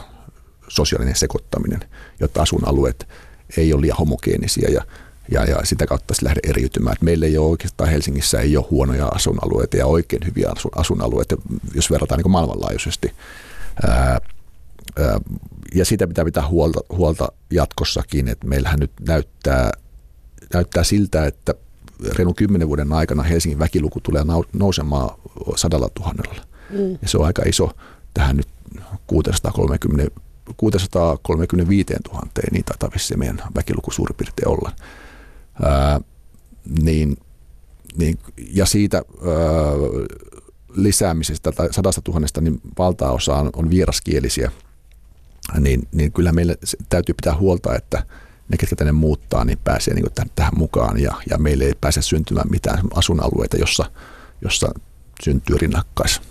[0.68, 1.80] sosiaalinen sekoittaminen,
[2.20, 3.08] jotta asuinalueet
[3.58, 4.82] ei ole liian homogeenisia ja,
[5.32, 6.94] ja, ja sitä kautta se lähde eriytymään.
[6.94, 11.36] Et meillä ei ole oikeastaan Helsingissä ei ole huonoja asuinalueita ja oikein hyviä asuinalueita,
[11.76, 13.14] jos verrataan niin maailmanlaajuisesti.
[13.88, 14.20] Ää,
[15.00, 15.20] ää,
[15.76, 19.72] ja sitä pitää pitää huolta, huolta jatkossakin, että meillähän nyt näyttää,
[20.54, 21.54] näyttää siltä, että
[22.12, 25.10] reilun kymmenen vuoden aikana Helsingin väkiluku tulee nousemaan
[25.56, 26.42] sadalla tuhannella.
[26.70, 26.92] Mm.
[27.02, 27.72] Ja se on aika iso
[28.14, 28.48] tähän nyt
[29.08, 30.22] 630
[30.58, 34.72] 635 000, niin taitaa vissiin meidän väkiluku suurin piirtein olla.
[35.64, 36.02] ää,
[36.82, 37.18] niin,
[37.98, 38.20] niin,
[38.54, 39.04] ja siitä ää,
[40.76, 44.52] lisäämisestä tai sadasta tuhannesta, niin valtaosa on, on vieraskielisiä,
[45.60, 46.58] niin, niin kyllä meille
[46.90, 48.06] täytyy pitää huolta, että
[48.50, 51.00] ne, ketkä tänne muuttaa, niin pääsee niin tähän, tähän mukaan.
[51.00, 53.92] Ja, ja meille ei pääse syntymään mitään asuinalueita, jossa,
[54.42, 54.72] jossa
[55.24, 56.22] syntyy rinnakkais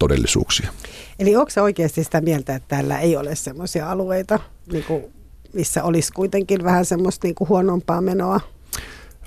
[0.00, 0.70] todellisuuksia.
[1.18, 4.38] Eli onko se oikeasti sitä mieltä, että täällä ei ole sellaisia alueita,
[4.72, 5.04] niin kuin,
[5.52, 8.40] missä olisi kuitenkin vähän semmoista niin kuin huonompaa menoa?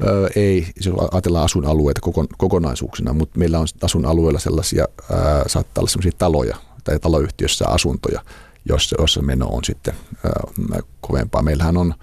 [0.08, 2.02] Öö, ei, jos ajatellaan asuinalueita
[2.38, 8.22] kokonaisuuksina, mutta meillä on asuinalueilla sellaisia, ää, saattaa olla sellaisia taloja tai taloyhtiössä asuntoja,
[8.66, 9.94] jossa, jossa meno on sitten
[10.26, 11.42] ää, kovempaa.
[11.42, 11.94] Meillähän on,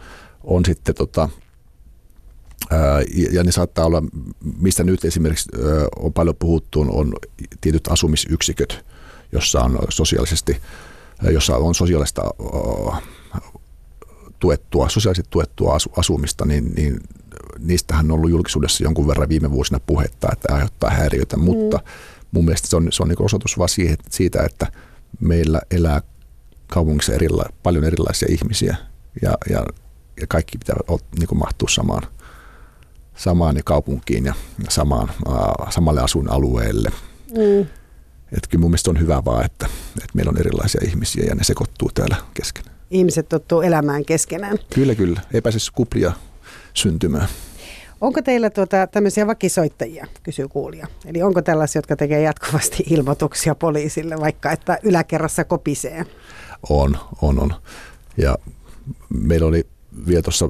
[0.44, 1.28] on sitten tota,
[3.32, 4.02] ja ne saattaa olla,
[4.60, 5.48] mistä nyt esimerkiksi
[5.98, 7.12] on paljon puhuttu, on
[7.60, 8.84] tietyt asumisyksiköt,
[9.32, 10.56] jossa on sosiaalisesti,
[11.30, 12.22] jossa on sosiaalista
[14.38, 17.00] tuettua, sosiaalisesti tuettua asumista, niin, niin
[17.58, 21.44] niistähän on ollut julkisuudessa jonkun verran viime vuosina puhetta, että aiheuttaa häiriötä, mm.
[21.44, 21.80] mutta
[22.32, 24.66] mun mielestä se on, se on niin osoitus vaan siihen, siitä, että
[25.20, 26.02] meillä elää
[26.66, 28.76] kaupungissa erila, paljon erilaisia ihmisiä
[29.22, 29.66] ja, ja,
[30.20, 30.76] ja kaikki pitää
[31.18, 32.02] niin mahtua samaan,
[33.20, 34.34] samaan kaupunkiin ja
[34.68, 36.90] samaan, äh, samalle asuinalueelle.
[37.30, 37.60] Mm.
[38.32, 41.44] Että kyllä mun mielestä on hyvä vaan, että, että meillä on erilaisia ihmisiä ja ne
[41.44, 42.76] sekoittuu täällä keskenään.
[42.90, 44.58] Ihmiset tottuu elämään keskenään.
[44.74, 45.20] Kyllä, kyllä.
[45.34, 46.12] Ei pääse kuplia
[46.74, 47.28] syntymään.
[48.00, 50.86] Onko teillä tuota, tämmöisiä vakisoittajia, kysyy kuulija.
[51.04, 56.06] Eli onko tällaisia, jotka tekee jatkuvasti ilmoituksia poliisille, vaikka että yläkerrassa kopisee?
[56.68, 57.54] On, on, on.
[58.16, 58.36] Ja
[59.08, 59.66] meillä oli
[60.06, 60.48] vielä tuossa,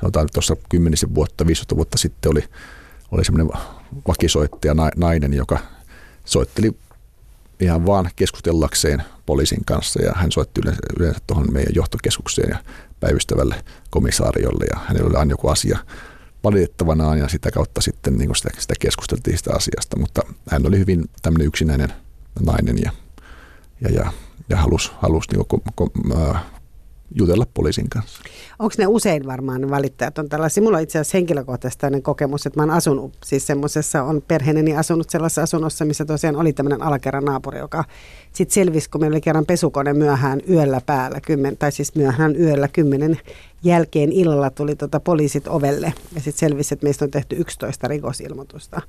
[0.00, 2.44] sanotaan tuossa kymmenisen vuotta, 15 vuotta sitten oli,
[3.10, 3.60] oli semmoinen
[4.08, 5.58] vakisoittaja nainen, joka
[6.24, 6.72] soitteli
[7.60, 10.02] ihan vaan keskustellakseen poliisin kanssa.
[10.02, 12.58] Ja hän soitti yleensä, yleensä tuohon meidän johtokeskukseen ja
[13.00, 15.78] päivystävälle komisaariolle ja hänellä oli aina joku asia
[16.44, 21.04] valitettavanaan ja sitä kautta sitten niin sitä, sitä keskusteltiin sitä asiasta, mutta hän oli hyvin
[21.22, 21.92] tämmöinen yksinäinen
[22.40, 22.92] nainen ja,
[23.80, 24.12] ja, ja,
[24.48, 26.42] ja halusi, halusi niin kuin, äh,
[27.14, 28.22] jutella poliisin kanssa.
[28.58, 30.62] Onko ne usein varmaan valittajat on tällaisia?
[30.62, 35.10] Mulla on itse asiassa henkilökohtaisesti kokemus, että mä oon asunut siis semmoisessa, on perheeni asunut
[35.10, 37.84] sellaisessa asunnossa, missä tosiaan oli tämmöinen alakerran naapuri, joka
[38.32, 42.68] sitten selvisi, kun meillä oli kerran pesukone myöhään yöllä päällä, kymmen, tai siis myöhään yöllä
[42.68, 43.18] kymmenen
[43.62, 48.82] jälkeen illalla tuli tota poliisit ovelle ja sitten selvisi, että meistä on tehty 11 rikosilmoitusta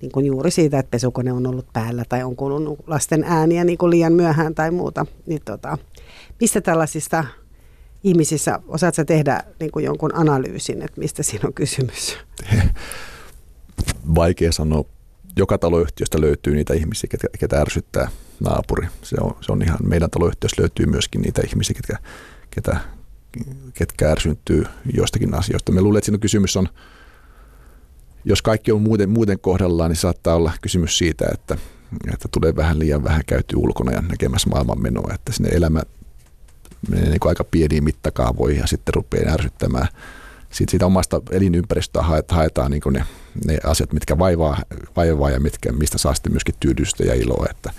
[0.00, 3.78] niin kuin juuri siitä, että pesukone on ollut päällä tai on kuulunut lasten ääniä niin
[3.78, 5.06] kuin liian myöhään tai muuta.
[5.26, 5.78] Niin tota,
[6.40, 7.24] mistä tällaisista
[8.06, 12.16] ihmisissä, osaatko tehdä niin kuin jonkun analyysin, että mistä siinä on kysymys?
[14.14, 14.84] Vaikea sanoa.
[15.36, 18.08] Joka taloyhtiöstä löytyy niitä ihmisiä, ketä, ketä ärsyttää
[18.40, 18.88] naapuri.
[19.02, 21.98] Se on, se on ihan, meidän taloyhtiössä löytyy myöskin niitä ihmisiä, ketkä,
[22.50, 22.76] ketä,
[23.74, 24.64] ketkä ärsyntyy
[24.94, 25.72] joistakin asioista.
[25.72, 26.68] Me luulen, että siinä kysymys on,
[28.24, 31.56] jos kaikki on muuten, muuten kohdallaan, niin saattaa olla kysymys siitä, että,
[32.12, 35.82] että tulee vähän liian vähän käyty ulkona ja näkemässä maailmanmenoa, että sinne elämä
[36.88, 39.88] menee niin aika pieniin mittakaavoihin ja sitten rupeaa ärsyttämään.
[40.50, 43.04] Sitten siitä omasta elinympäristöä haetaan niin ne,
[43.46, 44.58] ne asiat, mitkä vaivaa,
[44.96, 47.46] vaivaa ja mitkä, mistä saa sitten myöskin tyydystä ja iloa.
[47.50, 47.72] Että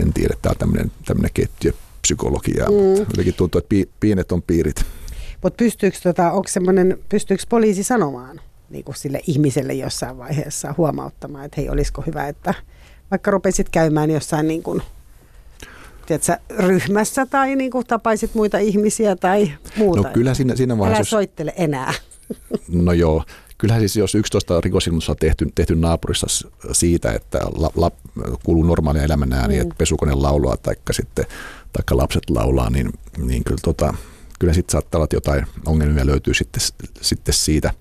[0.00, 2.74] en tiedä, tämä on tämmöinen, tämmöinen ketjupsykologia, mm.
[2.74, 4.84] mutta jotenkin tuntuu, että pi, pienet on piirit.
[5.42, 6.32] Mutta pystyykö, tota,
[7.08, 12.54] pystyykö poliisi sanomaan niin kuin sille ihmiselle jossain vaiheessa huomauttamaan, että hei, olisiko hyvä, että
[13.10, 14.82] vaikka rupesit käymään jossain niin kuin–
[16.08, 20.02] tiedätkö, ryhmässä tai niin kuin tapaisit muita ihmisiä tai muuta.
[20.02, 21.00] No kyllä siinä, siinä vaiheessa...
[21.00, 21.94] Älä soittele enää.
[22.68, 23.24] No joo.
[23.58, 26.26] Kyllähän siis jos 11 rikosilmoitusta on tehty, tehty naapurissa
[26.72, 27.90] siitä, että la, la,
[28.44, 29.60] kuuluu normaalia elämän ääni, mm.
[29.60, 31.24] että pesukone laulaa tai sitten
[31.72, 33.94] taikka lapset laulaa, niin, niin kyllä, tota,
[34.38, 36.62] kyllä sitten saattaa olla, että jotain ongelmia löytyy sitten,
[37.00, 37.72] sitten siitä–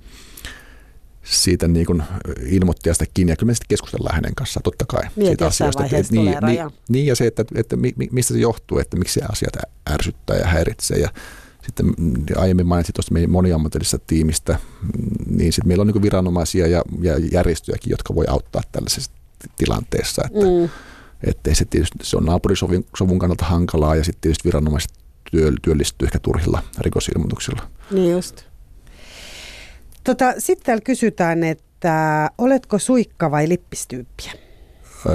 [1.30, 2.04] siitä niin kuin
[2.46, 3.32] ilmoittajasta kiinni.
[3.32, 5.86] Ja kyllä me sitten keskustellaan hänen kanssaan totta kai niin, siitä asiasta.
[5.86, 7.78] Että, että, niin, niin, niin, ja se, että, että
[8.12, 9.54] mistä se johtuu, että miksi se asiat
[9.90, 10.98] ärsyttää ja häiritsee.
[10.98, 11.10] Ja
[11.66, 16.68] sitten mm, aiemmin mainitsin tuosta meidän moniammatillisesta tiimistä, mm, niin sitten meillä on niin viranomaisia
[16.68, 19.12] ja, ja järjestöjäkin, jotka voi auttaa tällaisessa
[19.58, 20.22] tilanteessa.
[20.26, 20.70] Että, mm.
[21.24, 24.92] Että se, tietysti, se on naapurisovun kannalta hankalaa ja sitten tietysti viranomaiset
[25.62, 27.62] työllistyy ehkä turhilla rikosilmoituksilla.
[27.92, 28.47] Niin just.
[30.08, 34.32] Tota, Sitten täällä kysytään, että oletko suikka vai lippistyyppiä?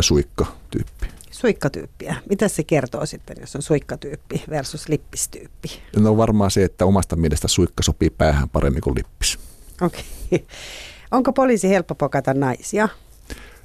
[0.00, 1.06] Suikka-tyyppi.
[1.30, 2.16] Suikkatyyppiä.
[2.28, 5.68] Mitä se kertoo sitten, jos on suikkatyyppi versus lippistyyppi?
[5.96, 9.38] No varmaan se, että omasta mielestä suikka sopii päähän paremmin kuin lippis.
[9.80, 10.04] Okei.
[10.32, 10.46] Okay.
[11.16, 12.88] Onko poliisi helppo pokata naisia?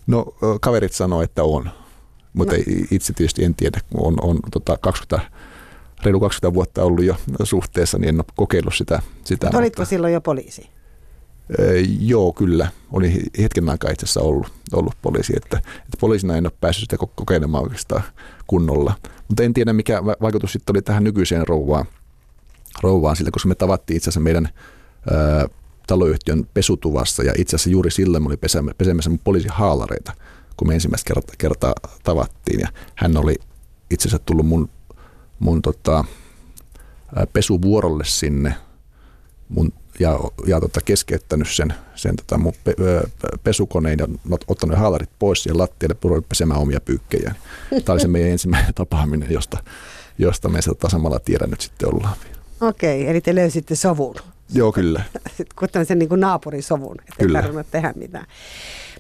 [0.08, 0.26] No
[0.62, 1.70] kaverit sanoo, että on.
[2.34, 2.64] Mutta no.
[2.92, 5.32] itse tietysti en tiedä, kun on, on tota 20,
[6.04, 9.02] reilu 20 vuotta ollut jo suhteessa, niin en ole kokeillut sitä.
[9.24, 9.86] sitä olitko mutta...
[9.90, 10.77] silloin jo poliisi?
[12.00, 12.68] Joo, kyllä.
[12.92, 17.06] Oli hetken aikaa itse asiassa ollut, ollut poliisi, että, että poliisina en ole päässyt sitä
[17.16, 18.04] kokeilemaan oikeastaan
[18.48, 18.94] kunnolla.
[19.28, 21.86] Mutta en tiedä, mikä vaikutus sitten oli tähän nykyiseen rouvaan,
[22.84, 24.50] rouvaan sillä, koska me tavattiin itse asiassa meidän
[25.12, 25.48] ää,
[25.88, 28.38] taloyhtiön pesutuvassa ja itse asiassa juuri silloin oli
[28.78, 30.14] pesemässä mun poliisihaalareita,
[30.58, 33.36] kun me ensimmäistä kertaa, kertaa tavattiin ja hän oli
[33.90, 34.70] itse asiassa tullut mun,
[35.40, 36.06] mun tota,
[37.34, 38.56] pesuvuorolle sinne
[39.50, 42.76] mun, ja, ja tota, keskeyttänyt sen, sen tota mun pe,
[43.44, 44.08] pesukoneen ja
[44.48, 47.36] ottanut haalarit pois ja lattialle pesemään omia pyykkejä.
[47.70, 49.58] Tämä oli se meidän ensimmäinen tapaaminen, josta,
[50.18, 52.16] josta me tota samalla tiedä nyt sitten ollaan.
[52.62, 54.16] Okei, eli te löysitte sovun.
[54.54, 55.04] Joo, kyllä.
[55.60, 57.40] Kun sen niin kuin naapurisovun, että kyllä.
[57.40, 58.26] ei tarvinnut tehdä mitään.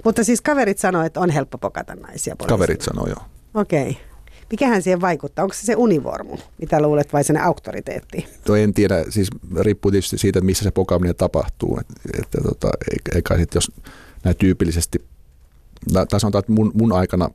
[0.03, 2.57] Mutta siis kaverit sanoo, että on helppo pokata naisia poliisille.
[2.57, 3.21] Kaverit sanoo, joo.
[3.53, 3.97] Okei.
[4.51, 5.43] Mikähän siihen vaikuttaa?
[5.43, 8.25] Onko se se univormu, mitä luulet, vai sen auktoriteetti?
[8.47, 9.27] No en tiedä, siis
[9.59, 11.77] riippuu tietysti siitä, missä se pokaaminen tapahtuu.
[11.79, 12.69] Että, että tota,
[13.15, 13.71] eikä sitten jos
[14.23, 15.05] näin tyypillisesti,
[16.09, 17.29] tai sanotaan, että mun, mun aikana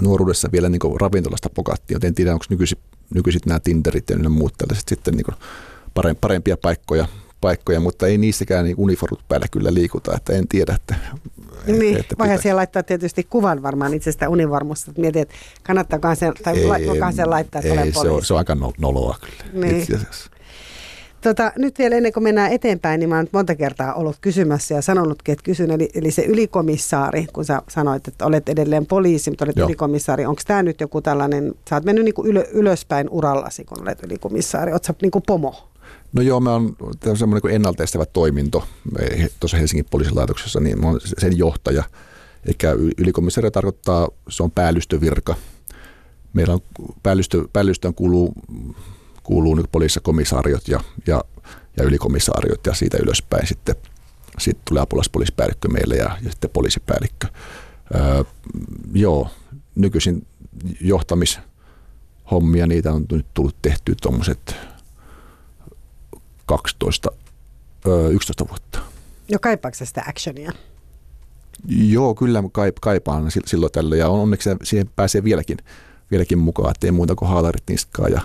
[0.00, 2.78] nuoruudessa vielä niin ravintolasta pokattiin, joten en tiedä, onko nykyisin,
[3.14, 7.08] nykyisin nämä Tinderit ja muut tällaiset sitten niin parempia paikkoja,
[7.40, 10.94] paikkoja, mutta ei niissäkään niin uniformut päällä kyllä liikuta, että en tiedä, että
[11.66, 16.32] niin, että voihan siellä laittaa tietysti kuvan varmaan itsestä univarmusta, että mietit, että kannattaako sen,
[16.42, 19.66] tai ei, sen laittaa, että ei, olen se on, se on aika no- noloa kyllä
[19.66, 19.80] niin.
[19.80, 20.30] itse asiassa.
[21.20, 24.82] Tota, nyt vielä ennen kuin mennään eteenpäin, niin mä oon monta kertaa ollut kysymässä ja
[24.82, 29.44] sanonutkin, että kysyn, eli, eli se ylikomissaari, kun sä sanoit, että olet edelleen poliisi, mutta
[29.44, 29.68] olet Joo.
[29.68, 33.82] ylikomissaari, onko tämä nyt joku tällainen, sä oot mennyt niin kuin ylö, ylöspäin urallasi, kun
[33.82, 35.70] olet ylikomissaari, oot sä niin kuin pomo?
[36.12, 36.76] No joo, mä oon
[37.14, 38.68] semmoinen kuin ennaltaestävä toiminto
[39.40, 41.84] tuossa Helsingin poliisilaitoksessa, niin mä oon sen johtaja.
[42.46, 45.34] Eli ylikomissaari tarkoittaa, se on päällystövirka.
[46.32, 46.60] Meillä on
[47.02, 48.34] päällystö, päällystöön kuuluu,
[49.22, 51.24] kuuluu nyt poliisikomissaariot ja, ja,
[51.76, 53.74] ja ylikomissaariot ja siitä ylöspäin sitten,
[54.38, 57.26] sitten tulee apulaispoliisipäällikkö meille ja, ja sitten poliisipäällikkö.
[57.94, 58.24] Öö,
[58.94, 59.28] joo,
[59.74, 60.26] nykyisin
[60.80, 64.56] johtamishommia, niitä on nyt tullut tehtyä tuommoiset
[66.50, 67.10] 12,
[68.10, 68.78] 11 vuotta.
[69.32, 70.52] No kaipaako sitä actionia?
[71.68, 72.42] Joo, kyllä
[72.80, 75.58] kaipaan silloin tällöin ja onneksi siihen pääsee vieläkin,
[76.10, 78.20] vieläkin mukaan, ettei muuta kuin haalarit niskaa ja,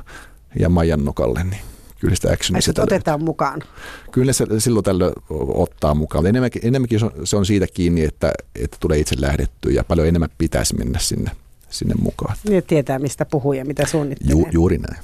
[0.60, 1.62] ja Maijan nokalle, niin
[2.00, 3.62] kyllä sitä actionia sitä otetaan mukaan.
[4.12, 6.26] Kyllä se silloin tällöin ottaa mukaan.
[6.26, 10.76] Enemmänkin, enemmänkin se on siitä kiinni, että, että tulee itse lähdettyä ja paljon enemmän pitäisi
[10.76, 11.32] mennä sinne,
[11.70, 12.36] sinne mukaan.
[12.50, 14.32] Niin, tietää mistä puhuu ja mitä suunnittelee.
[14.32, 15.04] Ju, juuri näin.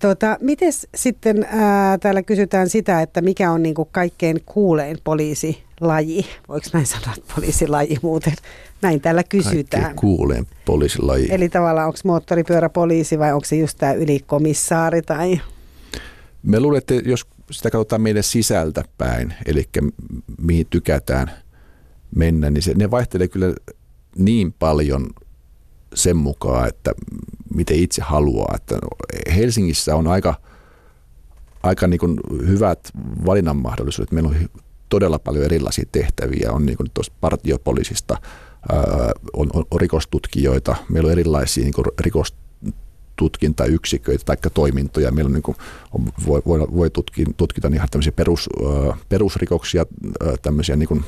[0.00, 6.26] Tota, Miten sitten ää, täällä kysytään sitä, että mikä on niin kuin kaikkein kuulein poliisilaji?
[6.48, 8.34] Voiko näin sanoa, että poliisilaji muuten?
[8.82, 9.82] Näin täällä kysytään.
[9.82, 11.28] Kaikkein kuulein poliisilaji.
[11.30, 15.40] Eli tavallaan onko moottoripyöräpoliisi vai onko se just tämä ylikomissaari tai...
[16.42, 19.68] Me luulen, että jos sitä katsotaan meidän sisältä päin, eli
[20.40, 21.30] mihin tykätään
[22.16, 23.54] mennä, niin se, ne vaihtelee kyllä
[24.16, 25.10] niin paljon
[25.94, 26.92] sen mukaan, että
[27.54, 28.54] miten itse haluaa.
[28.54, 28.78] Että
[29.34, 30.34] Helsingissä on aika,
[31.62, 32.90] aika niin kuin hyvät
[33.26, 34.12] valinnan mahdollisuudet.
[34.12, 34.36] Meillä on
[34.88, 36.52] todella paljon erilaisia tehtäviä.
[36.52, 38.16] On niin kuin tuosta partiopoliisista,
[39.32, 45.12] on, on, on rikostutkijoita, meillä on erilaisia niin rikostutkintayksiköitä tai toimintoja.
[45.12, 45.56] Meillä on, niin kuin,
[46.26, 48.48] voi, voi, voi tutki, tutkita ihan tämmöisiä perus,
[49.08, 49.86] perusrikoksia,
[50.42, 51.04] tämmöisiä niin kuin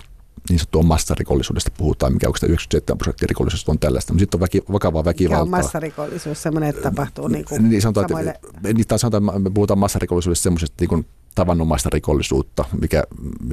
[0.49, 4.63] niin sanottua massarikollisuudesta puhutaan, mikä onko 97 prosenttia rikollisuudesta on tällaista, mutta sitten on väki,
[4.73, 5.45] vakavaa väkivaltaa.
[5.45, 8.31] Mikä on massarikollisuus, semmoinen, että tapahtuu niin kuin niin sanotaan, samoille...
[8.31, 13.05] että, niin sanotaan, että me puhutaan massarikollisuudesta semmoisesta niin kuin tavanomaista rikollisuutta, mikä,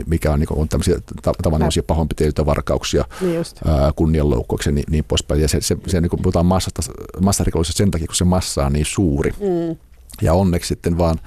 [0.06, 0.95] mikä on, niin kuin, on tämmöisiä
[1.43, 3.45] tavanomaisia pahoinpitelyitä, varkauksia, niin
[3.95, 5.41] kunnianloukkauksia ja niin, niin poispäin.
[5.41, 6.82] Ja se, se, se niin kuin puhutaan massasta,
[7.21, 9.32] massarikollisuudesta sen takia, kun se massa on niin suuri.
[9.32, 9.78] Mm.
[10.21, 11.19] Ja onneksi sitten vaan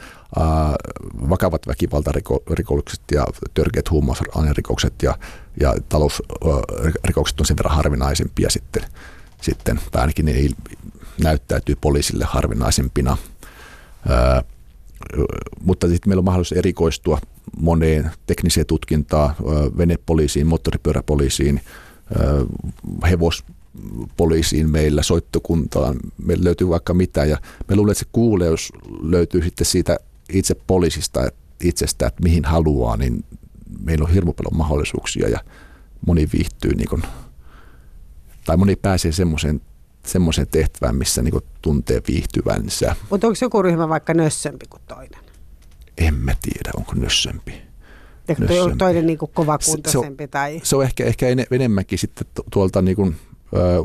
[1.31, 5.19] vakavat väkivaltarikokset ja törkeät huumausainerikokset ja,
[5.61, 8.83] ja talousrikokset on sen verran harvinaisempia sitten,
[9.41, 10.35] sitten ainakin ne
[11.23, 13.17] näyttäytyy poliisille harvinaisempina.
[14.11, 14.45] Äh,
[15.65, 17.19] mutta sitten meillä on mahdollisuus erikoistua
[17.59, 19.35] moneen tekniseen tutkintaan,
[19.79, 21.61] venepoliisiin, moottoripyöräpoliisiin,
[23.11, 23.45] hevos
[24.17, 27.25] poliisiin meillä, soittokuntaan, meillä löytyy vaikka mitä.
[27.25, 28.73] Ja me luulen, että se kuuleus
[29.03, 29.99] löytyy sitten siitä
[30.33, 31.21] itse poliisista
[31.63, 33.25] itsestä, että mihin haluaa, niin
[33.85, 35.39] meillä on hirmu paljon mahdollisuuksia ja
[36.07, 37.03] moni viihtyy niin kuin,
[38.45, 39.61] tai moni pääsee semmoiseen
[40.07, 42.97] semmoiseen tehtävään, missä niin tuntee viihtyvänsä.
[43.11, 45.21] Mutta onko joku ryhmä vaikka nössömpi kuin toinen?
[45.99, 47.63] En mä tiedä, onko nössömpi.
[48.39, 48.77] nössömpi.
[48.79, 50.25] Toinen niin kovakuntoisempi?
[50.25, 50.61] Se, tai...
[50.65, 53.17] se on ehkä, ehkä enemmänkin sitten tuolta niin kuin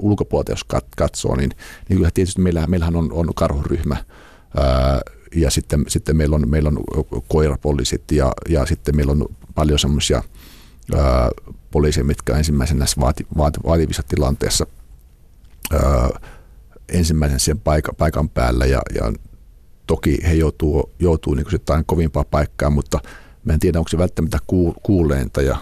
[0.01, 0.65] ulkopuolelta, jos
[0.97, 1.49] katsoo, niin,
[1.89, 3.97] niin kyllä tietysti meillähän, meillähän on, on karhuryhmä,
[5.35, 6.83] ja sitten, sitten meillä, on, meillä on
[7.27, 9.25] koirapoliisit ja, ja sitten meillä on
[9.55, 10.23] paljon semmoisia
[11.71, 14.67] poliiseja, mitkä ensimmäisenä vaati, vaati, vaativissa tilanteissa
[15.73, 16.09] ää,
[16.89, 19.13] ensimmäisen sen paikan, paikan päällä ja, ja
[19.87, 22.99] toki he joutuu, joutuu niin jotain kovimpaa paikkaa, mutta
[23.43, 24.37] mä en tiedä, onko se välttämättä
[24.83, 25.57] kuuleinta ja,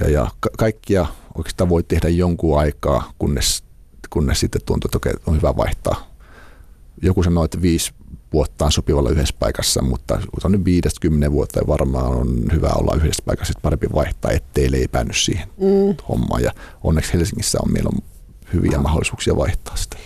[0.00, 3.64] ja, ja kaikkia oikeastaan voi tehdä jonkun aikaa, kunnes,
[4.10, 6.12] kunnes sitten tuntuu, että on hyvä vaihtaa.
[7.02, 7.92] Joku sanoi, että viisi
[8.32, 12.70] vuotta on sopivalla yhdessä paikassa, mutta on nyt viidestä kymmenen vuotta ja varmaan on hyvä
[12.76, 15.94] olla yhdessä paikassa, että parempi vaihtaa, ettei leipännyt siihen mm.
[16.08, 16.42] hommaan.
[16.42, 16.52] Ja
[16.84, 18.02] onneksi Helsingissä on meillä on
[18.52, 19.96] hyviä mahdollisuuksia vaihtaa sitä.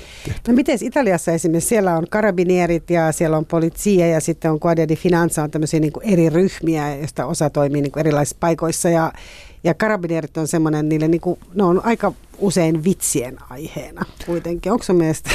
[0.49, 4.89] No miten Italiassa esimerkiksi, siellä on karabinierit ja siellä on polizia ja sitten on Guardia
[4.89, 9.12] di Finanza, on tämmöisiä niin eri ryhmiä, joista osa toimii niin erilaisissa paikoissa ja,
[9.64, 14.72] ja karabinierit on semmoinen, niille niin kuin, ne on aika usein vitsien aiheena kuitenkin.
[14.72, 15.31] Onko sun mielestä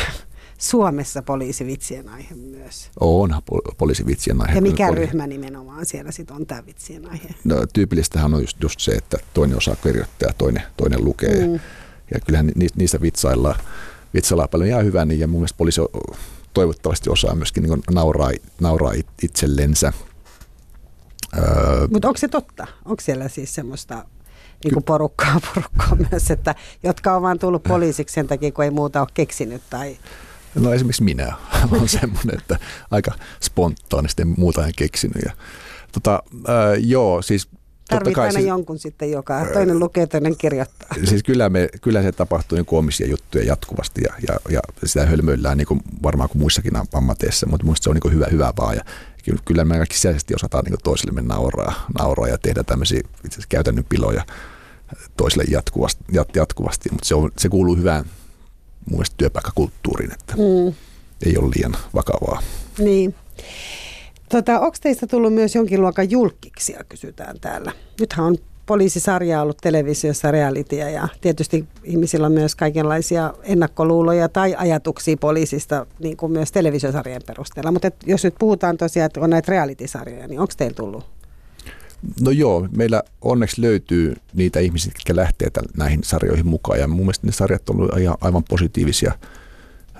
[0.61, 2.89] Suomessa poliisivitsien aihe myös?
[2.99, 3.41] On
[3.77, 4.55] poliisivitsien aihe.
[4.55, 7.29] Ja mikä Poli- ryhmä nimenomaan siellä sitten on tämä vitsien aihe?
[7.43, 11.47] No, tyypillistähän on just, just se, että toinen osaa kirjoittaa ja toinen, toinen lukee.
[11.47, 11.59] Mm.
[12.13, 13.59] Ja kyllähän niistä vitsaillaan,
[14.13, 15.81] vitsaillaan paljon ihan hyvää, niin ja mun mielestä poliisi
[16.53, 18.93] toivottavasti osaa myöskin niin nauraa, nauraa
[19.23, 19.93] itsellensä.
[21.37, 22.67] Öö, Mutta onko se totta?
[22.85, 24.05] Onko siellä siis semmoista
[24.63, 28.71] niin kuin porukkaa, porukkaa myös, että, jotka on vaan tullut poliisiksi sen takia, kun ei
[28.71, 29.97] muuta ole keksinyt tai
[30.55, 31.33] No esimerkiksi minä
[31.71, 32.59] olen semmoinen, että
[32.91, 35.23] aika spontaanisti muuta en keksinyt.
[35.25, 35.31] Ja,
[35.91, 37.49] tota, ää, joo, siis
[37.91, 40.89] Tarvitaan aina siis, jonkun sitten, joka toinen lukee, toinen kirjoittaa.
[41.03, 45.57] Siis kyllä, me, kyllä se tapahtuu niin koomisia juttuja jatkuvasti ja, ja, ja sitä hölmöillään
[45.57, 48.75] niin kuin varmaan kuin muissakin ammateissa, mutta minusta se on niin hyvä, hyvä vaan.
[48.75, 48.83] Ja
[49.45, 53.85] kyllä me kaikki sisäisesti osataan niin toisillemme nauraa, nauraa ja tehdä tämmöisiä itse asiassa käytännön
[53.89, 54.25] piloja
[55.17, 56.89] toisille jatkuvasti, jat, jatkuvasti.
[56.91, 58.05] mutta se, on, se kuuluu hyvään
[58.85, 60.73] mun mielestä työpaikkakulttuuriin, että mm.
[61.25, 62.41] ei ole liian vakavaa.
[62.79, 63.15] Niin.
[64.29, 67.71] Tota, onko teistä tullut myös jonkin luokan julkiksia, kysytään täällä.
[67.99, 75.17] Nythän on poliisisarja ollut televisiossa realitia ja tietysti ihmisillä on myös kaikenlaisia ennakkoluuloja tai ajatuksia
[75.17, 77.71] poliisista niin kuin myös televisiosarjan perusteella.
[77.71, 81.05] Mutta jos nyt puhutaan tosiaan, että on näitä reality-sarjoja, niin onko teillä tullut
[82.21, 87.27] No joo, meillä onneksi löytyy niitä ihmisiä, jotka lähtee näihin sarjoihin mukaan ja mun mielestä
[87.27, 87.91] ne sarjat on ollut
[88.21, 89.13] aivan positiivisia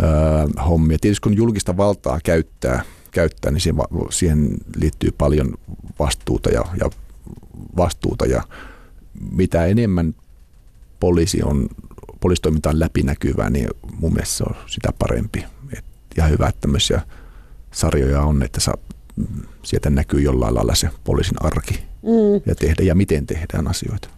[0.02, 0.98] öö, hommia.
[1.02, 5.54] Tietysti kun julkista valtaa käyttää, käyttää niin siihen, siihen liittyy paljon
[6.00, 6.90] vastuuta ja, ja
[7.78, 8.44] vastuuta ja
[9.32, 10.16] mitä enemmän
[11.00, 11.70] poliisi on,
[12.20, 15.46] poliisitoiminta on läpinäkyvää, niin mun mielestä se on sitä parempi.
[15.78, 15.86] Et,
[16.18, 17.02] ja hyvä, että tämmöisiä
[17.72, 18.78] sarjoja on, että saa
[19.64, 22.42] sieltä näkyy jollain lailla se poliisin arki mm.
[22.46, 24.10] ja tehdä ja miten tehdään asioita.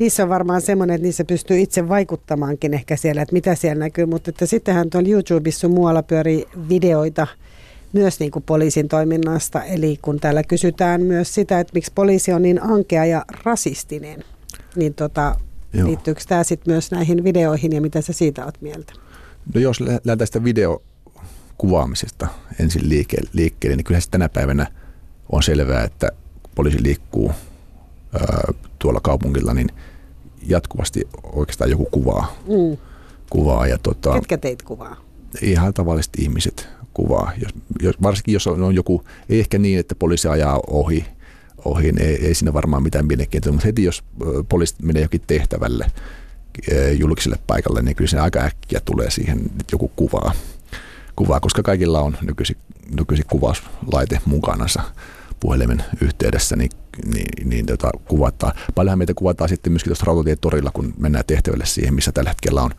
[0.00, 4.06] Niissä on varmaan semmoinen, että niissä pystyy itse vaikuttamaankin ehkä siellä, että mitä siellä näkyy,
[4.06, 7.26] mutta että sittenhän tuolla YouTubessa muualla pyörii videoita
[7.92, 9.64] myös niin kuin poliisin toiminnasta.
[9.64, 14.24] Eli kun täällä kysytään myös sitä, että miksi poliisi on niin ankea ja rasistinen,
[14.76, 15.36] niin tota,
[15.72, 18.92] liittyykö tämä sitten myös näihin videoihin ja mitä sä siitä oot mieltä?
[19.54, 20.82] No jos lähdetään sitä video
[21.58, 22.26] kuvaamisesta
[22.60, 24.66] ensin liikkeelle, liikkeelle niin kyllä se tänä päivänä
[25.32, 26.08] on selvää, että
[26.56, 27.32] poliisi liikkuu
[28.12, 29.68] ää, tuolla kaupungilla, niin
[30.42, 32.36] jatkuvasti oikeastaan joku kuvaa.
[32.48, 32.76] Mm.
[33.30, 34.96] kuvaa ja tota, Ketkä teit kuvaa?
[35.42, 37.32] Ihan tavalliset ihmiset kuvaa.
[37.42, 41.06] Jos, jos, varsinkin jos on, on joku, ei ehkä niin, että poliisi ajaa ohi,
[41.64, 44.04] ohi niin ei, ei siinä varmaan mitään mielenkiintoista, mutta heti jos
[44.48, 45.86] poliisi menee jokin tehtävälle
[46.98, 49.40] julkiselle paikalle, niin kyllä se aika äkkiä tulee siihen
[49.72, 50.32] joku kuvaa
[51.16, 52.56] kuvaa, koska kaikilla on nykyisin,
[52.98, 54.82] nykyisin kuvauslaite mukanansa
[55.40, 56.70] puhelimen yhteydessä, niin,
[57.14, 58.52] niin, niin tota, kuvataan.
[58.74, 62.70] Paljonhan meitä kuvataan sitten myöskin tuossa rautatietorilla, kun mennään tehtävälle siihen, missä tällä hetkellä on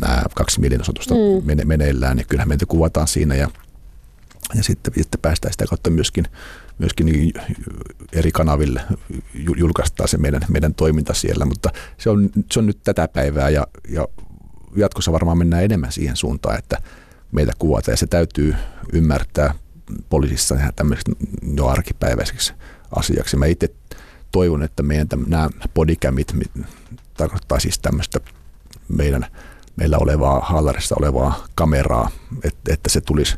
[0.00, 1.46] nämä kaksi mielenosoitusta mm.
[1.46, 3.50] mene, meneillään, niin kyllähän meitä kuvataan siinä ja,
[4.54, 6.24] ja sitten, sitten päästään sitä kautta myöskin,
[6.78, 7.32] myöskin niin
[8.12, 8.80] eri kanaville
[9.56, 13.66] julkaistaan se meidän, meidän toiminta siellä, mutta se on, se on nyt tätä päivää ja,
[13.88, 14.08] ja
[14.76, 16.78] jatkossa varmaan mennään enemmän siihen suuntaan, että
[17.32, 18.54] meitä kuvata ja se täytyy
[18.92, 19.54] ymmärtää
[20.08, 21.12] poliisissa tämmöiseksi
[21.56, 22.52] jo arkipäiväiseksi
[22.96, 23.36] asiaksi.
[23.36, 23.68] Mä itse
[24.32, 26.34] toivon, että meidän täm, nämä bodycamit
[27.16, 28.20] tarkoittaa siis tämmöistä
[28.88, 29.26] meidän,
[29.76, 32.10] meillä olevaa haalarissa olevaa kameraa,
[32.44, 33.36] että, että se tulisi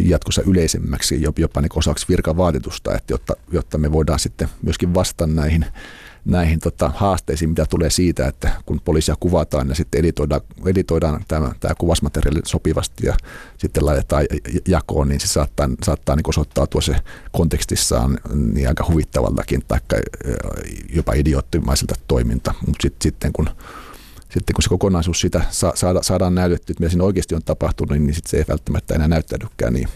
[0.00, 5.66] jatkossa yleisemmäksi, jopa niin osaksi virkavaatitusta, että jotta, jotta me voidaan sitten myöskin vastata näihin
[6.24, 11.52] näihin tota, haasteisiin, mitä tulee siitä, että kun poliisia kuvataan ja sitten editoidaan, editoidaan tämä,
[11.60, 13.16] tämä kuvasmateriaali sopivasti ja
[13.58, 14.24] sitten laitetaan
[14.68, 16.96] jakoon, niin se saattaa, saattaa niin osoittautua se
[17.32, 19.80] kontekstissaan niin aika huvittavaltakin tai
[20.94, 22.54] jopa idioottimaiselta toiminta.
[22.66, 23.50] Mutta sit, sitten kun
[24.30, 27.90] sitten kun se kokonaisuus sitä sa, saada, saadaan näytetty, että mitä siinä oikeasti on tapahtunut,
[27.90, 29.88] niin, niin sit se ei välttämättä enää näyttäydykään niin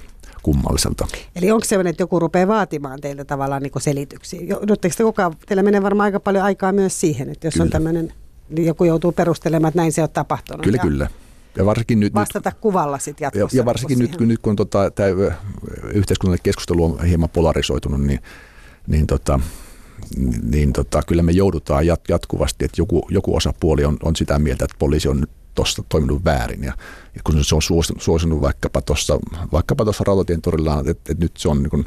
[0.44, 1.06] kummalliselta.
[1.36, 4.40] Eli onko sellainen, että joku rupeaa vaatimaan teiltä tavallaan niin selityksiä?
[4.40, 7.64] Joudutteko te kukaan, teillä menee varmaan aika paljon aikaa myös siihen, että jos kyllä.
[7.64, 8.12] on tämmöinen,
[8.48, 10.64] niin joku joutuu perustelemaan, että näin se on tapahtunut.
[10.64, 11.08] Kyllä, ja kyllä.
[11.56, 13.56] Ja varsinkin nyt, vastata nyt, kuvalla sitten jatkossa.
[13.56, 15.08] Ja, ja varsinkin nyt, kun, nyt, kun tota, tämä
[15.92, 18.20] yhteiskunnallinen keskustelu on hieman polarisoitunut, niin,
[18.86, 19.40] niin, tota,
[20.42, 24.64] niin tota, kyllä me joudutaan jat, jatkuvasti, että joku, joku osapuoli on, on sitä mieltä,
[24.64, 26.62] että poliisi on tuossa toiminut väärin.
[26.62, 26.72] Ja,
[27.14, 27.62] ja kun se on
[27.98, 29.18] suosinut, vaikkapa tuossa
[29.52, 31.84] vaikkapa tuossa Rautatien torilla, että, että nyt se on niin kuin,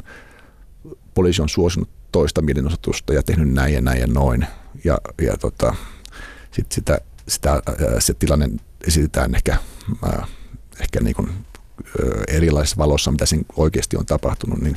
[1.14, 4.46] poliisi on suosinut toista mielenosoitusta ja tehnyt näin ja näin ja noin.
[4.84, 5.74] Ja, ja tota,
[6.50, 7.62] sit sitä, sitä,
[7.98, 8.50] se tilanne
[8.86, 9.56] esitetään ehkä,
[10.80, 11.30] ehkä niin kuin,
[12.28, 14.76] erilaisessa valossa, mitä siinä oikeasti on tapahtunut, niin,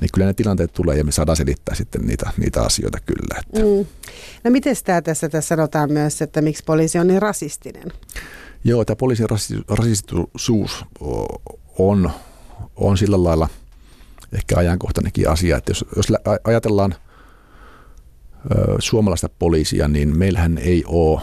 [0.00, 3.40] niin kyllä ne tilanteet tulee ja me saadaan selittää sitten niitä, niitä asioita kyllä.
[3.40, 3.60] Että.
[3.60, 3.86] Mm.
[4.44, 7.92] No miten tämä tässä, tässä sanotaan myös, että miksi poliisi on niin rasistinen?
[8.64, 9.26] Joo, tämä poliisin
[9.68, 10.84] rasistisuus
[11.78, 12.10] on,
[12.76, 13.48] on sillä lailla
[14.32, 16.06] ehkä ajankohtainenkin asia, että jos, jos
[16.44, 21.20] ajatellaan ö, suomalaista poliisia, niin meillähän ei ole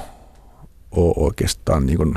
[0.95, 2.13] ole oikeastaan niin kuin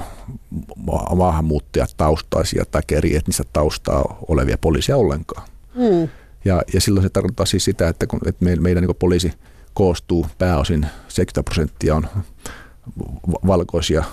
[1.17, 5.49] maahanmuuttajataustaisia tai eri etnistä taustaa olevia poliisia ollenkaan.
[5.75, 6.09] Mm.
[6.49, 9.33] Ja, ja silloin se tarkoittaa siis sitä, että, kun, että meidän, meidän niin poliisi
[9.75, 12.07] koostuu pääosin 70 prosenttia on
[13.47, 14.05] valkoisia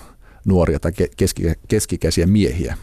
[0.46, 2.78] nuoria tai keski, keskikäisiä miehiä.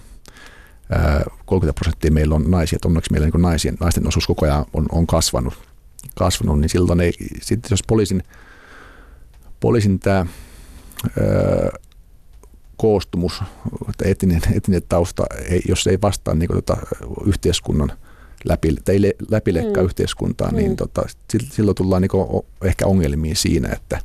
[1.47, 4.87] 30 prosenttia meillä on naisia, että onneksi meillä niin naisien, naisten osuus koko ajan on,
[4.93, 5.55] on kasvanut,
[6.15, 8.23] kasvanut, niin silloin ei, sitten jos poliisin,
[9.61, 10.27] poliisin tämä
[12.77, 13.43] koostumus,
[14.05, 16.77] etninen, etninen tausta, ei, jos ei vastaa niin kuin, tota,
[17.27, 17.93] yhteiskunnan
[18.45, 18.99] läpi, tai
[19.31, 19.87] läpileikkaa mm.
[19.87, 20.77] yhteiskuntaa, niin mm.
[20.77, 21.03] tota,
[21.51, 24.01] silloin tullaan niin ehkä ongelmiin siinä, että,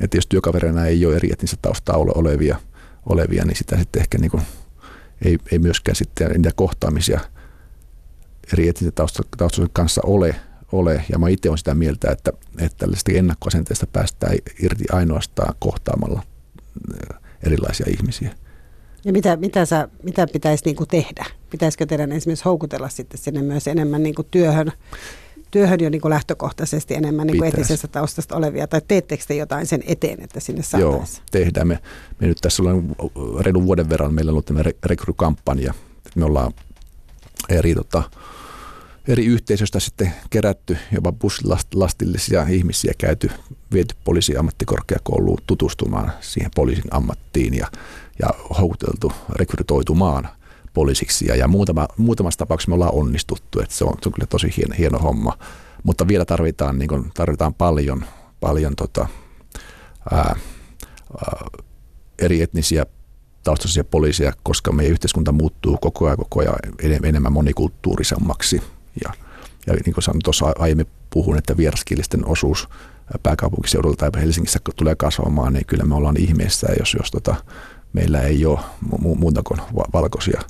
[0.00, 2.60] että jos työkaverina ei ole eri etnistä taustaa olevia,
[3.06, 4.42] olevia niin sitä sitten ehkä niin kuin,
[5.24, 7.20] ei, ei myöskään sitten niitä kohtaamisia
[8.52, 9.06] eri etnistä
[9.36, 10.34] taustasta kanssa ole,
[10.72, 11.04] ole.
[11.12, 16.22] Ja mä itse olen sitä mieltä, että, että tällaista ennakkoasenteesta päästään irti ainoastaan kohtaamalla
[17.12, 18.34] äh, erilaisia ihmisiä.
[19.04, 21.24] Ja mitä, mitä, sä, mitä pitäisi niinku tehdä?
[21.50, 24.72] Pitäisikö teidän esimerkiksi houkutella sitten sinne myös enemmän niinku työhön,
[25.50, 28.66] työhön jo niinku lähtökohtaisesti enemmän niinku etisestä taustasta olevia?
[28.66, 31.16] Tai teettekö te jotain sen eteen, että sinne saataisiin?
[31.16, 31.68] Joo, tehdään.
[31.68, 31.78] Me,
[32.20, 32.96] me nyt tässä ollaan
[33.40, 35.74] reilun vuoden verran, meillä on ollut tämä rekrykampanja.
[36.14, 36.52] Me ollaan
[37.48, 38.02] eri tota,
[39.08, 43.30] eri yhteisöistä sitten kerätty jopa bussilastillisia ihmisiä käyty,
[43.72, 47.66] viety poliisiammattikorkeakouluun tutustumaan siihen poliisin ammattiin ja,
[48.22, 48.28] ja
[48.58, 50.28] houkuteltu rekrytoitumaan
[50.74, 51.26] poliisiksi.
[51.26, 54.54] Ja, ja muutama, muutamassa tapauksessa me ollaan onnistuttu, että se on, se on kyllä tosi
[54.56, 55.38] hieno, hieno homma.
[55.82, 58.04] Mutta vielä tarvitaan, niin kuin, tarvitaan paljon,
[58.40, 59.08] paljon tota,
[60.10, 61.46] ää, ää,
[62.18, 62.86] eri etnisiä
[63.44, 66.58] taustaisia poliisia, koska meidän yhteiskunta muuttuu koko ajan, koko ajan
[67.04, 68.62] enemmän monikulttuurisemmaksi–
[69.04, 69.12] ja,
[69.66, 72.68] ja niin kuin sanoin tuossa aiemmin puhun, että vieraskielisten osuus
[73.22, 77.34] pääkaupunkiseudulta tai Helsingissä tulee kasvamaan, niin kyllä me ollaan ihmeessä, jos, jos tota,
[77.92, 78.58] meillä ei ole
[78.92, 79.60] mu- muuta kuin
[79.92, 80.40] valkoisia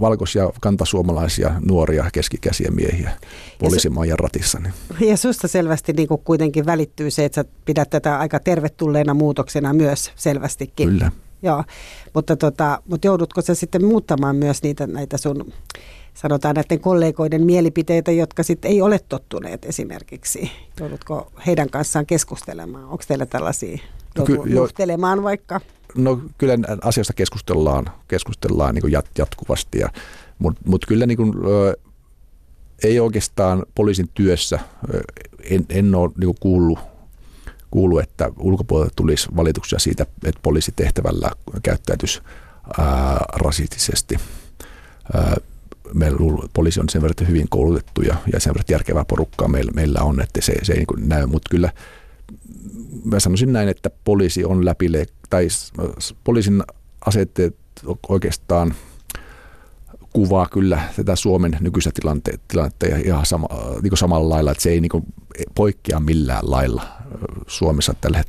[0.00, 3.10] valkoisia kantasuomalaisia nuoria keskikäisiä miehiä
[3.58, 4.58] poliisimajan ratissa.
[4.58, 5.10] Niin.
[5.10, 9.72] Ja susta selvästi niin kuin kuitenkin välittyy se, että sä pidät tätä aika tervetulleena muutoksena
[9.72, 10.88] myös selvästikin.
[10.88, 11.12] Kyllä.
[11.42, 11.64] Joo,
[12.14, 15.52] mutta, tota, mutta joudutko sä sitten muuttamaan myös niitä näitä sun
[16.14, 20.50] sanotaan näiden kollegoiden mielipiteitä, jotka sitten ei ole tottuneet esimerkiksi?
[20.80, 22.84] Joudutko heidän kanssaan keskustelemaan?
[22.84, 23.78] Onko teillä tällaisia
[24.18, 25.60] no juhtelemaan jo, vaikka?
[25.94, 29.88] No kyllä asiasta keskustellaan, keskustellaan niin jat, jatkuvasti, ja,
[30.38, 31.76] mutta mut kyllä niin kuin, ö,
[32.84, 34.58] ei oikeastaan poliisin työssä,
[35.50, 36.78] en, en ole niin kuullut,
[37.70, 41.30] kuullut, että ulkopuolelta tulisi valituksia siitä, että poliisitehtävällä
[41.62, 42.20] käyttäytyisi
[42.78, 44.16] ää, rasistisesti.
[45.14, 45.36] Ää,
[45.94, 50.00] meillä poliisi on sen verran hyvin koulutettu ja, ja sen verran järkevää porukkaa meillä, meillä
[50.02, 51.72] on, että se, se ei niin näy, mutta kyllä
[53.04, 55.48] mä sanoisin näin, että poliisi on läpile, tai
[56.24, 56.62] poliisin
[57.06, 57.56] asetteet
[58.08, 58.74] oikeastaan
[60.12, 61.90] kuvaa kyllä tätä Suomen nykyistä
[62.50, 63.48] tilannetta ja ihan sama,
[63.82, 65.14] niin samalla lailla, että se ei niin
[65.54, 66.82] poikkea millään lailla
[67.46, 68.24] Suomessa tällä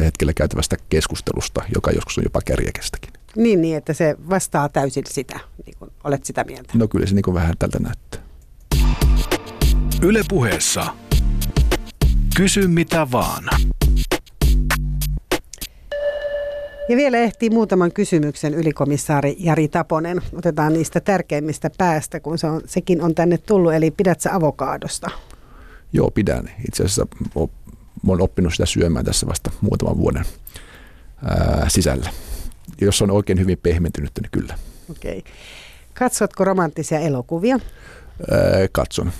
[0.00, 3.12] hetkellä käytävästä keskustelusta, joka joskus on jopa kärjekästäkin.
[3.36, 6.72] Niin, niin, että se vastaa täysin sitä, niin kuin olet sitä mieltä.
[6.74, 8.20] No kyllä se niin kuin vähän tältä näyttää.
[10.02, 10.86] Ylepuheessa
[12.36, 13.44] Kysy mitä vaan.
[16.88, 20.22] Ja vielä ehtii muutaman kysymyksen ylikomissaari Jari Taponen.
[20.32, 23.74] Otetaan niistä tärkeimmistä päästä, kun se on, sekin on tänne tullut.
[23.74, 25.10] Eli pidät sä avokaadosta?
[25.92, 26.50] Joo, pidän.
[26.68, 27.06] Itse asiassa
[28.06, 30.24] olen oppinut sitä syömään tässä vasta muutaman vuoden
[31.24, 32.10] ää, sisällä
[32.80, 34.58] jos on oikein hyvin pehmentynyt, niin kyllä.
[34.90, 35.24] Okei.
[35.94, 37.60] Katsotko romanttisia elokuvia?
[38.32, 39.12] Öö, katson.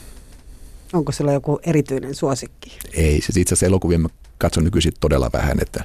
[0.93, 2.79] Onko sulla joku erityinen suosikki?
[2.93, 4.09] Ei, siis itse asiassa elokuvia mä
[4.39, 5.85] katson nykyisin todella vähän, että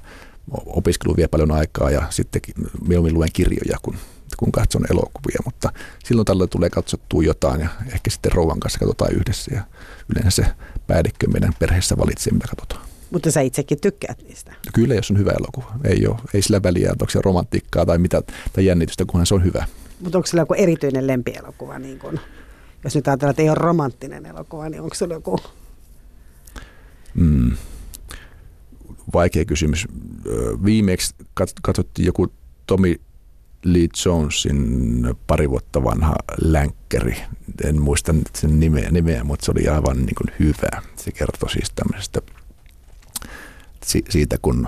[0.66, 2.42] opiskelu vie paljon aikaa ja sitten
[2.88, 3.96] mieluummin luen kirjoja, kun,
[4.38, 5.72] kun katson elokuvia, mutta
[6.04, 9.64] silloin tällöin tulee katsottua jotain ja ehkä sitten rouvan kanssa katsotaan yhdessä ja
[10.10, 10.46] yleensä se
[10.88, 12.90] päällikkö meidän perheessä valitsee, mitä katsotaan.
[13.12, 14.54] Mutta sä itsekin tykkäät niistä.
[14.74, 15.76] Kyllä, jos on hyvä elokuva.
[15.84, 18.22] Ei, ole, ei sillä väliä, onko se romantiikkaa tai, mitä,
[18.54, 19.66] tai jännitystä, kunhan se on hyvä.
[20.00, 21.80] Mutta onko sillä joku erityinen lempielokuva?
[21.80, 22.20] Niin kun,
[22.84, 25.40] jos nyt ajatellaan, että ei ole romanttinen elokuva, niin onko sulla joku?
[27.14, 27.52] Mm.
[29.14, 29.88] Vaikea kysymys.
[30.66, 31.16] Viimeksi
[31.62, 32.34] katsottiin joku
[32.68, 32.96] Tommy
[33.64, 37.16] Lee Jonesin pari vuotta vanha länkkäri.
[37.64, 40.82] En muista sen nimeä, nimeä mutta se oli aivan niin kuin hyvä.
[40.96, 42.22] Se kertoi siis tämmöisestä
[44.10, 44.68] siitä, kun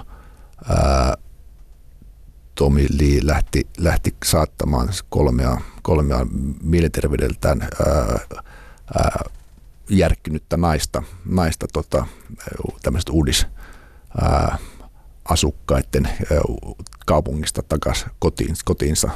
[0.70, 1.18] ää,
[2.56, 6.28] Tomi Lee lähti, lähti saattamaan kolmea, kolmea
[6.64, 8.20] mielenterveydeltään ää,
[8.96, 9.24] ää,
[9.90, 12.06] järkkynyttä naista, naista tota,
[12.82, 13.48] tämmöistä uudis
[14.22, 14.58] ää,
[15.26, 16.42] asukkaiden ää,
[17.06, 19.10] kaupungista takaisin kotiin, kotiinsa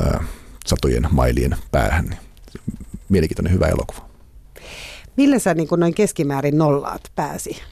[0.00, 0.24] ää,
[0.66, 2.18] satojen mailien päähän.
[3.08, 4.08] Mielenkiintoinen hyvä elokuva.
[5.16, 7.62] Millä sä niin noin keskimäärin nollaat pääsi?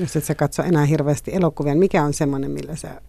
[0.00, 3.00] Jos et sä katso enää hirveästi elokuvia, niin mikä on semmoinen, millä sä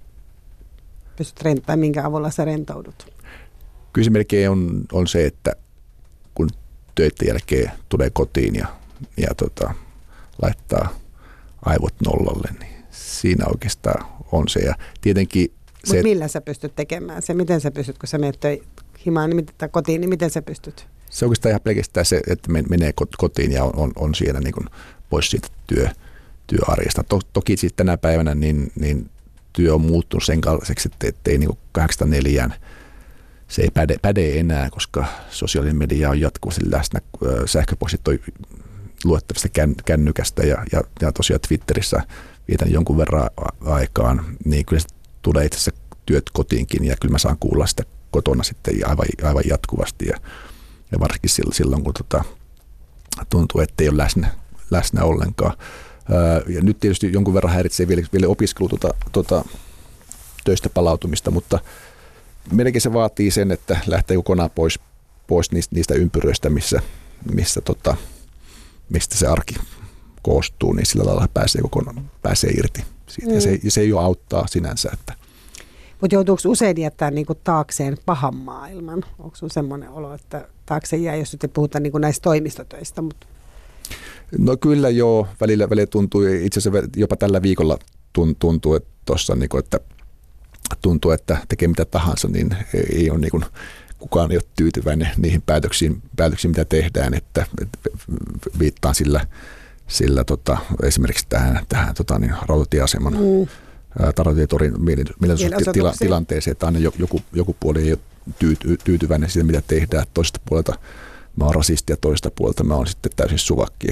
[1.15, 3.13] pystyt rentaamaan, minkä avulla sä rentoudut?
[3.93, 5.51] Kyllä se melkein on, on se, että
[6.35, 6.49] kun
[6.95, 8.67] töiden jälkeen tulee kotiin ja,
[9.17, 9.73] ja tota,
[10.41, 10.89] laittaa
[11.65, 14.59] aivot nollalle, niin siinä oikeastaan on se.
[14.59, 15.53] Ja tietenkin
[15.83, 17.33] se, Mut millä sä pystyt tekemään se?
[17.33, 18.41] Miten sä pystyt, kun sä menet
[19.05, 20.87] himaan niin, tai kotiin, niin miten sä pystyt?
[21.09, 24.65] Se oikeastaan ihan pelkästään se, että menee kotiin ja on, on siellä niin kuin
[25.09, 25.89] pois siitä työ,
[26.47, 27.03] työarjesta.
[27.03, 29.09] To, toki siis tänä päivänä niin, niin
[29.53, 32.51] työ on muuttunut sen kaltaiseksi, että ettei niin 84
[33.47, 36.99] se ei päde, päde enää, koska sosiaalinen media on jatkuvasti läsnä.
[37.45, 38.19] Sähköpostit on
[39.05, 42.01] luettavasti kän, kännykästä ja, ja, ja tosiaan Twitterissä
[42.47, 43.29] vietän jonkun verran
[43.65, 44.87] aikaan, niin kyllä se
[45.21, 49.43] tulee itse asiassa työt kotiinkin ja kyllä mä saan kuulla sitä kotona sitten aivan, aivan
[49.49, 50.17] jatkuvasti ja,
[50.91, 52.23] ja varsinkin silloin, kun tota,
[53.29, 54.31] tuntuu, että ei ole läsnä,
[54.71, 55.57] läsnä ollenkaan.
[56.47, 59.45] Ja nyt tietysti jonkun verran häiritsee vielä, vielä opiskelu tuota, tuota,
[60.43, 61.59] töistä palautumista, mutta
[62.51, 64.79] melkein se vaatii sen, että lähtee kokonaan pois,
[65.27, 66.81] pois niistä, niistä ympyröistä, missä,
[67.33, 67.95] missä tota,
[68.93, 69.55] mistä se arki
[70.21, 73.29] koostuu, niin sillä lailla pääsee kokonaan pääsee irti siitä.
[73.29, 73.35] Mm.
[73.35, 74.89] Ja, se, ja se jo auttaa sinänsä.
[74.93, 75.13] Että.
[76.01, 79.03] Mutta joutuuko usein jättää niinku taakseen pahan maailman?
[79.19, 83.27] Onko sinulla semmoinen olo, että taakse jää, jos nyt ei puhuta niinku näistä toimistotöistä, mutta
[84.37, 87.77] No kyllä joo, välillä, välillä tuntuu, itse asiassa jopa tällä viikolla
[88.39, 89.79] tuntuu, että tuossa niin että
[90.81, 93.45] tuntuu, että tekee mitä tahansa, niin ei ole niin kuin,
[94.03, 97.45] kukaan ei ole tyytyväinen niihin päätöksiin, päätöksiin mitä tehdään, että,
[98.59, 99.27] viittaan sillä,
[99.87, 103.47] sillä tota, esimerkiksi tähän, tähän tota, niin, rautatieaseman mm.
[104.15, 104.73] Tarotietorin
[105.99, 107.99] tilanteeseen, että aina joku, joku puoli ei ole
[108.39, 110.05] tyyty, tyytyväinen siitä, mitä tehdään.
[110.13, 110.79] Toisesta puolelta
[111.35, 113.87] mä oon rasisti ja toista puolta mä oon sitten täysin suvakki.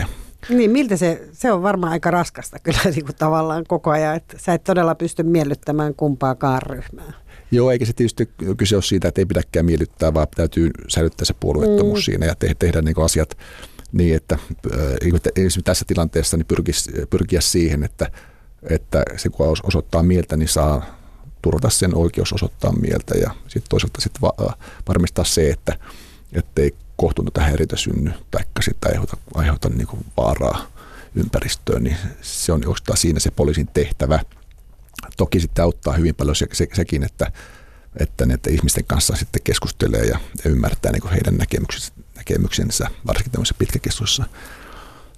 [0.49, 4.38] Niin, miltä se, se on varmaan aika raskasta kyllä niin kuin tavallaan koko ajan, että
[4.39, 7.14] sä et todella pysty miellyttämään kumpaakaan ryhmää.
[7.52, 11.34] Joo, eikä se tietysti kyse ole siitä, että ei pidäkään miellyttää, vaan täytyy säilyttää se
[11.39, 12.04] puolueettomuus mm.
[12.04, 13.38] siinä ja te, tehdä niin asiat
[13.91, 18.12] niin, että äh, tässä tilanteessa niin pyrkis, pyrkiä siihen, että,
[18.70, 21.02] että se kun osoittaa mieltä, niin saa
[21.41, 24.54] turvata sen oikeus osoittaa mieltä ja sitten toisaalta sit va-
[24.88, 25.76] varmistaa se, että
[26.34, 29.88] ettei kohtuutonta häiriötä synny tai sitä aiheuta, aiheuta niin
[30.18, 30.68] vaaraa
[31.16, 34.20] ympäristöön, niin se on oikeastaan siinä se poliisin tehtävä.
[35.18, 37.32] Toki sitten auttaa hyvin paljon se, se, sekin, että,
[37.99, 43.55] että että ihmisten kanssa sitten keskustelee ja, ja ymmärtää niin heidän näkemyksensä, näkemyksensä, varsinkin tämmöisessä
[43.59, 44.26] pitkäkestoisessa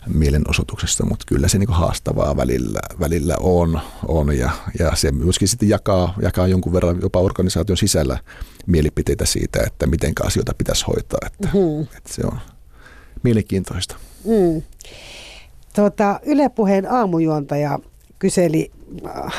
[0.08, 5.70] mielenosoituksessa, mutta kyllä se niin haastavaa välillä, välillä on, on ja, ja se myöskin sitten
[5.70, 8.20] jakaa, jakaa jonkun verran jopa organisaation sisällä
[8.66, 11.82] mielipiteitä siitä, että miten asioita pitäisi hoitaa, että, mm-hmm.
[11.98, 12.40] että se on
[13.24, 13.96] mielenkiintoista.
[14.26, 14.62] Mm.
[15.74, 17.80] Tota, Yle Puheen aamujuontaja
[18.24, 18.72] kyseli,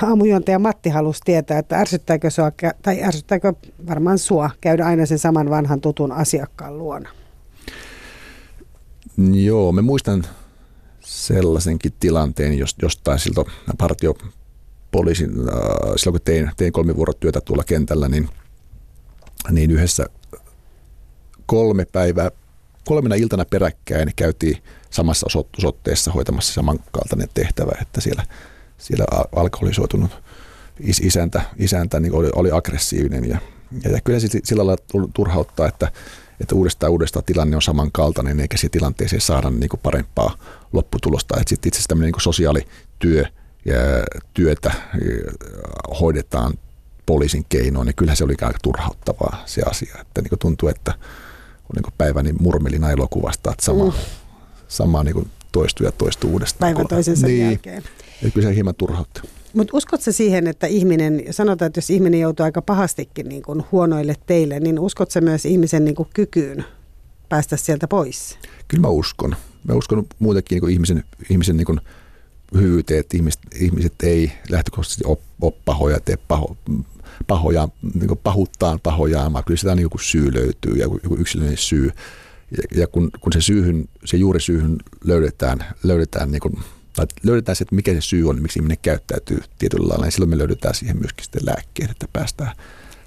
[0.02, 3.52] aamujuontaja Matti halusi tietää, että ärsyttääkö, sua, tai ärsyttääkö
[3.88, 7.08] varmaan sua käydä aina sen saman vanhan tutun asiakkaan luona?
[9.32, 10.24] Joo, me muistan
[11.00, 13.44] sellaisenkin tilanteen jos, jostain siltä
[13.78, 15.46] partiopoliisin, äh,
[15.96, 18.28] silloin kun tein, tein kolmivuorotyötä tuolla kentällä, niin,
[19.50, 20.06] niin yhdessä
[21.46, 22.30] kolme päivää,
[22.84, 24.56] kolmena iltana peräkkäin käytiin
[24.90, 25.26] samassa
[25.58, 28.22] osoitteessa hoitamassa samankaltainen tehtävä, että siellä,
[28.78, 29.04] siellä
[29.36, 30.10] alkoholisoitunut
[30.80, 33.38] is, isäntä, isäntä niin oli, oli aggressiivinen ja,
[33.84, 35.92] Ja, ja kyllä se sillä lailla turhauttaa, että,
[36.40, 40.36] että uudestaan uudestaan tilanne on samankaltainen, eikä siihen tilanteeseen saada niin kuin parempaa
[40.72, 41.36] lopputulosta.
[41.36, 43.24] Että sitten itse asiassa tämmöinen niin sosiaalityö
[43.64, 43.74] ja
[44.34, 44.72] työtä
[46.00, 46.54] hoidetaan
[47.06, 49.96] poliisin keinoin, niin kyllähän se oli aika turhauttavaa se asia.
[50.00, 50.94] Että niin kuin tuntuu, että
[51.62, 53.92] on niin päiväni murmelina elokuvasta, että sama, mm.
[54.68, 56.74] sama niin toistuu ja toistuu uudestaan.
[56.74, 57.46] Päivän toisensa niin.
[57.46, 57.82] jälkeen.
[58.22, 59.22] Ja kyllä se hieman turhauttaa.
[59.54, 64.14] Mutta uskotko siihen, että ihminen, sanotaan, että jos ihminen joutuu aika pahastikin niin kuin huonoille
[64.26, 66.64] teille, niin uskotko myös ihmisen niin kuin kykyyn
[67.28, 68.38] päästä sieltä pois?
[68.68, 69.36] Kyllä mä uskon.
[69.68, 71.80] Mä uskon muutenkin niin kuin ihmisen, ihmisen niin kuin
[72.54, 76.56] hyvyyteen, että ihmiset, ihmiset ei lähtökohtaisesti ole, ole pahoja, tee paho,
[77.26, 79.44] pahoja, niin pahuuttaan pahojaamaan.
[79.44, 81.90] Kyllä sitä niin joku syy löytyy ja joku yksilöllinen syy.
[82.50, 86.58] Ja, ja kun, kun se syyhyn, se juurisyyhyn löydetään, löydetään niin kuin,
[86.96, 90.30] tai löydetään se, että mikä se syy on, miksi ihminen käyttäytyy tietyllä lailla, niin silloin
[90.30, 92.52] me löydetään siihen myöskin sitten lääkkeet, että päästään,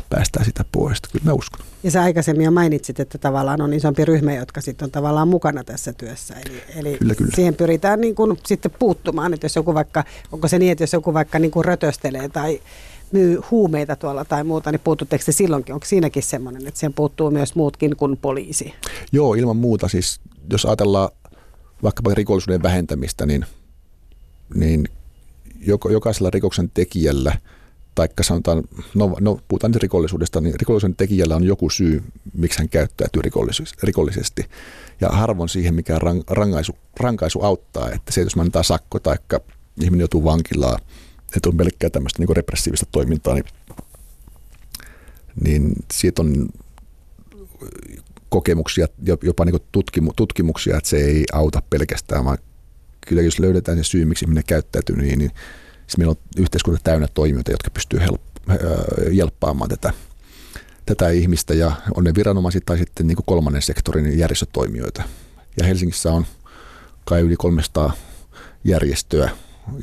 [0.09, 1.01] päästään sitä pois.
[1.11, 1.65] Kyllä mä uskon.
[1.83, 5.63] Ja sä aikaisemmin jo mainitsit, että tavallaan on isompi ryhmä, jotka sitten on tavallaan mukana
[5.63, 6.35] tässä työssä.
[6.45, 7.31] Eli, eli kyllä, kyllä.
[7.35, 10.93] siihen pyritään niin kuin sitten puuttumaan, että jos joku vaikka, onko se niin, että jos
[10.93, 12.61] joku vaikka niin kuin rötöstelee tai
[13.11, 15.73] myy huumeita tuolla tai muuta, niin puututteko se silloinkin?
[15.73, 18.73] Onko siinäkin semmoinen, että siihen puuttuu myös muutkin kuin poliisi?
[19.11, 19.87] Joo, ilman muuta.
[19.87, 20.19] Siis
[20.51, 21.09] jos ajatellaan
[21.83, 23.45] vaikkapa rikollisuuden vähentämistä, niin,
[24.55, 24.87] niin
[25.89, 27.37] jokaisella rikoksen tekijällä,
[27.95, 28.63] tai sanotaan,
[28.95, 33.21] no, no puhutaan nyt rikollisuudesta, niin rikollisuuden tekijällä on joku syy, miksi hän käyttäytyy
[33.83, 34.45] rikollisesti.
[35.01, 39.15] Ja harvoin siihen, mikä rangaisu, rankaisu auttaa, että se, jos mä antaa sakko tai
[39.81, 40.81] ihminen joutuu vankilaan,
[41.35, 43.45] että on pelkkää tämmöistä niin repressiivistä toimintaa, niin,
[45.43, 46.49] niin siitä on
[48.29, 48.87] kokemuksia,
[49.23, 52.37] jopa niin tutkimu, tutkimuksia, että se ei auta pelkästään, vaan
[53.07, 55.31] kyllä jos löydetään se syy, miksi ihminen käyttäytyy, niin, niin
[55.87, 58.57] siis meillä on yhteiskunta täynnä toimijoita, jotka pystyy help, äh,
[59.69, 59.93] tätä,
[60.85, 65.03] tätä ihmistä ja on ne viranomaiset tai sitten niin kuin kolmannen sektorin järjestötoimijoita.
[65.59, 66.25] Ja Helsingissä on
[67.05, 67.93] kai yli 300
[68.63, 69.29] järjestöä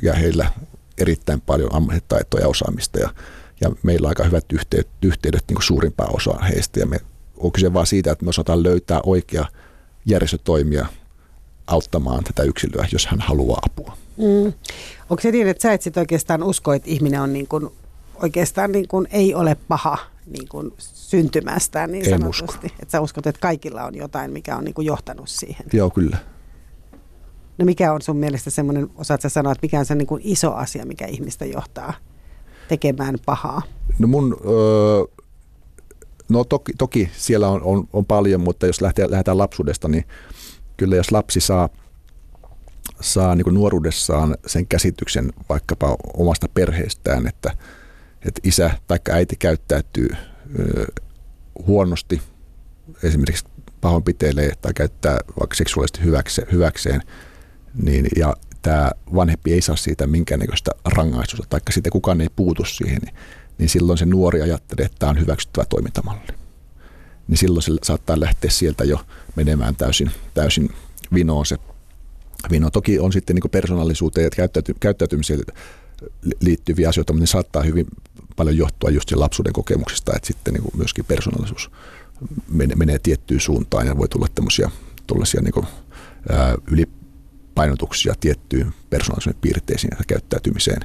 [0.01, 0.51] ja heillä
[0.97, 3.09] erittäin paljon ammattitaitoa ja osaamista ja,
[3.61, 6.97] ja meillä on aika hyvät yhteydet, yhteydet niin kuin suurimpaan osaan heistä ja me
[7.37, 9.45] on kyse vaan siitä, että me osataan löytää oikea
[10.05, 10.85] järjestötoimija
[11.67, 13.97] auttamaan tätä yksilöä, jos hän haluaa apua.
[14.17, 14.53] Mm.
[15.09, 17.69] Onko se niin, että sä et sit oikeastaan usko, että ihminen on niin kuin,
[18.21, 22.67] oikeastaan niin kuin ei ole paha niin kuin syntymästään niin en sanotusti?
[22.67, 22.67] Usko.
[22.79, 25.65] Että sä uskot, että kaikilla on jotain, mikä on niin kuin johtanut siihen?
[25.73, 26.17] Joo, kyllä.
[27.57, 30.21] No mikä on sun mielestä semmoinen, osaat sä sanoa, että mikä on se niin kuin
[30.25, 31.93] iso asia, mikä ihmistä johtaa
[32.67, 33.61] tekemään pahaa?
[33.99, 35.03] No mun, öö,
[36.29, 40.05] no toki, toki siellä on, on, on paljon, mutta jos lähtee, lähdetään lapsuudesta, niin
[40.77, 41.69] kyllä jos lapsi saa,
[43.01, 47.57] saa niin nuoruudessaan sen käsityksen vaikkapa omasta perheestään, että,
[48.25, 50.09] että isä tai äiti käyttäytyy
[51.67, 52.21] huonosti,
[53.03, 53.45] esimerkiksi
[53.81, 57.01] pahoinpitelee tai käyttää vaikka seksuaalisesti hyväkseen, hyväkseen
[57.83, 63.01] niin, ja tämä vanhempi ei saa siitä minkäännäköistä rangaistusta, tai sitten kukaan ei puutu siihen,
[63.01, 63.15] niin,
[63.57, 66.44] niin silloin se nuori ajattelee, että tämä on hyväksyttävä toimintamalli.
[67.27, 68.99] Niin silloin se saattaa lähteä sieltä jo
[69.35, 70.69] menemään täysin, täysin
[71.13, 71.57] vinoon se
[72.51, 72.69] vino.
[72.69, 75.39] Toki on sitten niin persoonallisuuteen ja käyttäyty, käyttäytymiseen
[76.41, 77.85] liittyviä asioita, mutta ne saattaa hyvin
[78.35, 81.71] paljon johtua just lapsuuden kokemuksesta, että sitten niin myöskin persoonallisuus
[82.49, 84.69] menee, menee tiettyyn suuntaan ja voi tulla tämmöisiä
[85.41, 85.65] niin
[86.71, 86.85] yli
[87.55, 90.81] painotuksia tiettyyn persoonallisuuden piirteisiin ja käyttäytymiseen.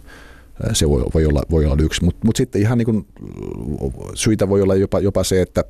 [0.72, 3.06] Se voi, voi, olla, voi olla yksi, mutta mut sitten ihan niin kuin,
[4.14, 5.64] syitä voi olla jopa, jopa se, että,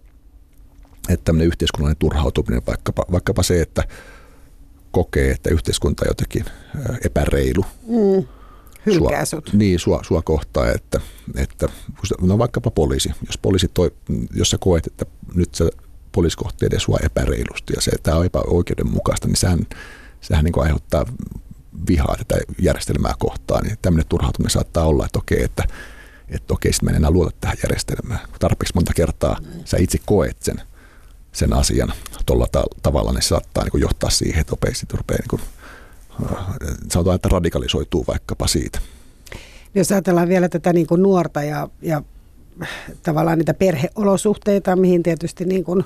[1.08, 3.84] että tämmöinen yhteiskunnallinen turhautuminen, vaikkapa, vaikkapa se, että
[4.90, 6.44] kokee, että yhteiskunta on jotenkin
[7.04, 7.64] epäreilu.
[7.86, 8.28] Mm.
[8.86, 11.00] Hylkää sua, Niin, sua, sua kohtaa, että,
[11.36, 11.68] että
[12.20, 13.10] no vaikkapa poliisi.
[13.26, 13.92] Jos poliisi toi,
[14.34, 15.70] jos sä koet, että nyt se
[16.12, 19.66] poliisi kohtelee sua epäreilusti ja se, että tämä on epäoikeudenmukaista, niin sehän
[20.20, 21.06] sehän niin aiheuttaa
[21.88, 23.64] vihaa tätä järjestelmää kohtaan.
[23.64, 25.64] Niin tämmöinen turhautuminen saattaa olla, että okei, että,
[26.28, 28.20] että okei, sitten mä en enää luota tähän järjestelmään.
[28.38, 30.60] Tarpeeksi monta kertaa sä itse koet sen,
[31.32, 31.92] sen asian
[32.26, 35.42] tuolla ta- tavalla, niin se saattaa niin kuin johtaa siihen, että nopeasti rupeaa niin kuin,
[36.32, 36.46] äh,
[36.92, 38.78] sanotaan, että radikalisoituu vaikkapa siitä.
[39.74, 42.02] Jos ajatellaan vielä tätä niin kuin nuorta ja, ja
[43.02, 45.84] tavallaan niitä perheolosuhteita, mihin tietysti niin kuin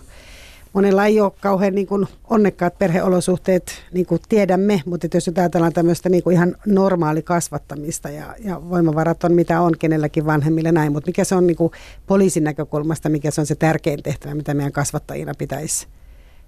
[0.74, 6.08] monella ei ole kauhean niin kuin onnekkaat perheolosuhteet, niin kuin tiedämme, mutta jos ajatellaan tämmöistä
[6.08, 11.08] niin kuin ihan normaali kasvattamista ja, ja voimavarat on mitä on kenelläkin vanhemmille näin, mutta
[11.08, 11.72] mikä se on niin kuin
[12.06, 15.86] poliisin näkökulmasta, mikä se on se tärkein tehtävä, mitä meidän kasvattajina pitäisi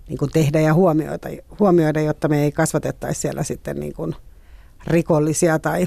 [0.09, 4.15] niin kuin tehdä ja huomioida, huomioida, jotta me ei kasvatettaisi siellä sitten niin kuin
[4.87, 5.87] rikollisia tai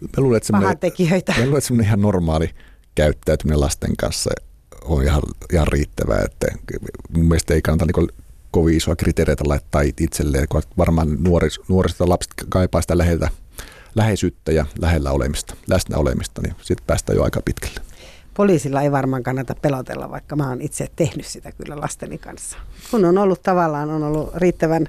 [0.00, 1.32] mä luulen, että pahantekijöitä.
[1.32, 2.50] Mä luulen, että semmoinen ihan normaali
[2.94, 4.30] käyttäytyminen lasten kanssa
[4.84, 5.22] on ihan,
[5.52, 6.22] ihan riittävää.
[6.24, 6.46] Että
[7.16, 8.08] mun mielestä ei kannata niin
[8.50, 13.30] kovin isoa kriteereitä laittaa itselleen, kun varmaan nuoris, nuorista lapset kaipaa sitä läheltä,
[13.94, 17.80] läheisyyttä ja lähellä olemista, läsnä olemista, niin sitten päästään jo aika pitkälle.
[18.34, 22.56] Poliisilla ei varmaan kannata pelotella, vaikka mä oon itse tehnyt sitä kyllä lasteni kanssa.
[22.90, 24.88] Kun on ollut tavallaan, on ollut riittävän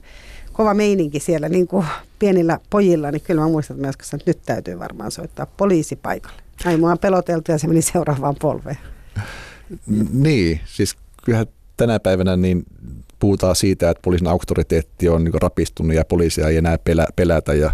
[0.54, 1.86] kova meininki siellä niin kuin
[2.20, 6.42] pienillä pojilla, niin kyllä mä muistan, että, että nyt täytyy varmaan soittaa poliisi paikalle.
[6.66, 8.78] Näin mua on peloteltu ja se meni seuraavaan polveen.
[10.14, 10.96] Niin, siis
[11.26, 11.48] kyllähän
[11.78, 12.64] tänä päivänä niin
[13.20, 17.74] puhutaan siitä, että poliisin auktoriteetti on niin rapistunut ja poliisia ei enää pelä, pelätä ja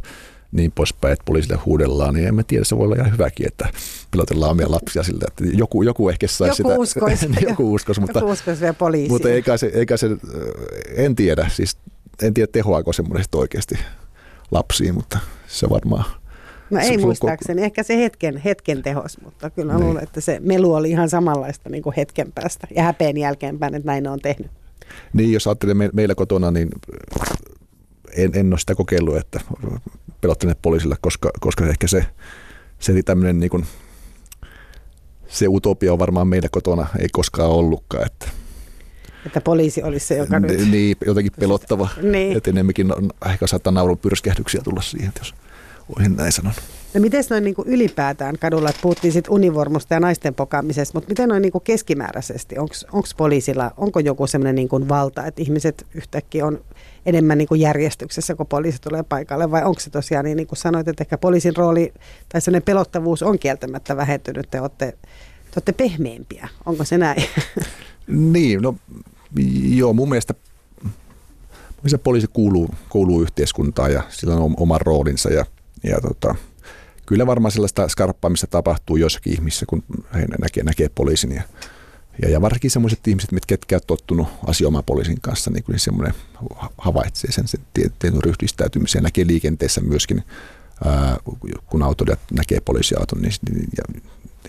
[0.52, 3.70] niin poispäin, että poliisille huudellaan, niin en mä tiedä, se voi olla ihan hyväkin, että
[4.12, 6.70] pilotellaan omia lapsia sillä, että joku, joku ehkä saisi sitä.
[6.70, 9.10] Uskoisi, joku uskoisi, mutta, joku uskoisi vielä poliisia.
[9.10, 10.10] Mutta eikä se, eikä se,
[10.96, 11.78] en tiedä, siis
[12.22, 13.80] en tiedä tehoako semmoisesta oikeasti
[14.52, 16.06] lapsiin, mutta se varmaan
[16.70, 19.86] No ei muistaakseni, ehkä se hetken, hetken tehos, mutta kyllä niin.
[19.86, 23.88] luulen, että se melu oli ihan samanlaista niin kuin hetken päästä ja häpeen jälkeenpäin, että
[23.88, 24.52] näin on tehnyt.
[25.14, 26.70] Niin, jos ajattelee me, meillä kotona, niin
[28.18, 29.40] en, en ole sitä kokeillut, että
[30.22, 32.06] pelottaneet poliisilla, koska, koska ehkä se,
[32.80, 33.66] se tämmöinen niin kuin,
[35.28, 38.28] se utopia on varmaan meillä kotona ei koskaan ollutkaan, että
[39.26, 40.72] että poliisi olisi se, joka nyt...
[40.72, 41.90] Niin, jotenkin pelottava.
[42.02, 42.38] niin.
[42.38, 42.94] Että enemmänkin
[43.32, 45.34] ehkä saattaa naurun pyrskähdyksiä tulla siihen, jos
[45.96, 46.54] voisin näin sanon.
[46.94, 51.30] No miten noin niin ylipäätään kadulla, että puhuttiin sitten univormusta ja naisten pokaamisesta, mutta miten
[51.30, 56.62] noin niin keskimääräisesti, onko poliisilla, onko joku sellainen niin valta, että ihmiset yhtäkkiä on
[57.06, 60.60] enemmän niin kuin järjestyksessä, kun poliisi tulee paikalle, vai onko se tosiaan niin, niin kuin
[60.60, 61.94] sanoit, että ehkä poliisin rooli
[62.30, 67.24] tai sellainen pelottavuus on kieltämättä vähentynyt, te olette, te olette pehmeämpiä, onko se näin?
[68.08, 68.76] Niin, no
[69.70, 70.34] joo, mun mielestä,
[71.76, 75.46] mielestä poliisi kuuluu, kuuluu yhteiskuntaan ja sillä on oma roolinsa ja,
[75.84, 76.36] ja tota,
[77.06, 81.44] kyllä varmaan sellaista skarppaamista tapahtuu jossakin ihmissä, kun he näkee, näkee poliisin ja,
[82.22, 86.14] ja, ja varsinkin sellaiset ihmiset, mitkä ketkä on tottunut asioimaan poliisin kanssa, niin kyllä semmoinen
[86.78, 90.24] havaitsee sen, sen tietyn ryhdistäytymisen näkee liikenteessä myöskin,
[90.86, 91.18] ää,
[91.66, 94.02] kun autoilijat näkee poliisiauton, niin, niin ja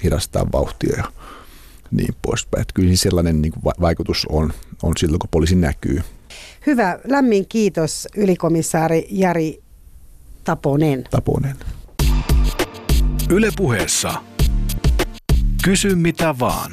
[0.04, 1.04] hidastaa vauhtia ja
[1.90, 2.62] niin poispäin.
[2.62, 4.52] Että kyllä sellainen niin kuin vaikutus on,
[4.82, 6.02] on silloin, kun poliisi näkyy.
[6.66, 6.98] Hyvä.
[7.04, 9.62] Lämmin kiitos ylikomissaari Jari
[10.44, 11.04] Taponen.
[11.10, 11.56] Taponen.
[13.30, 14.14] Ylepuheessa
[15.64, 16.72] Kysy mitä vaan.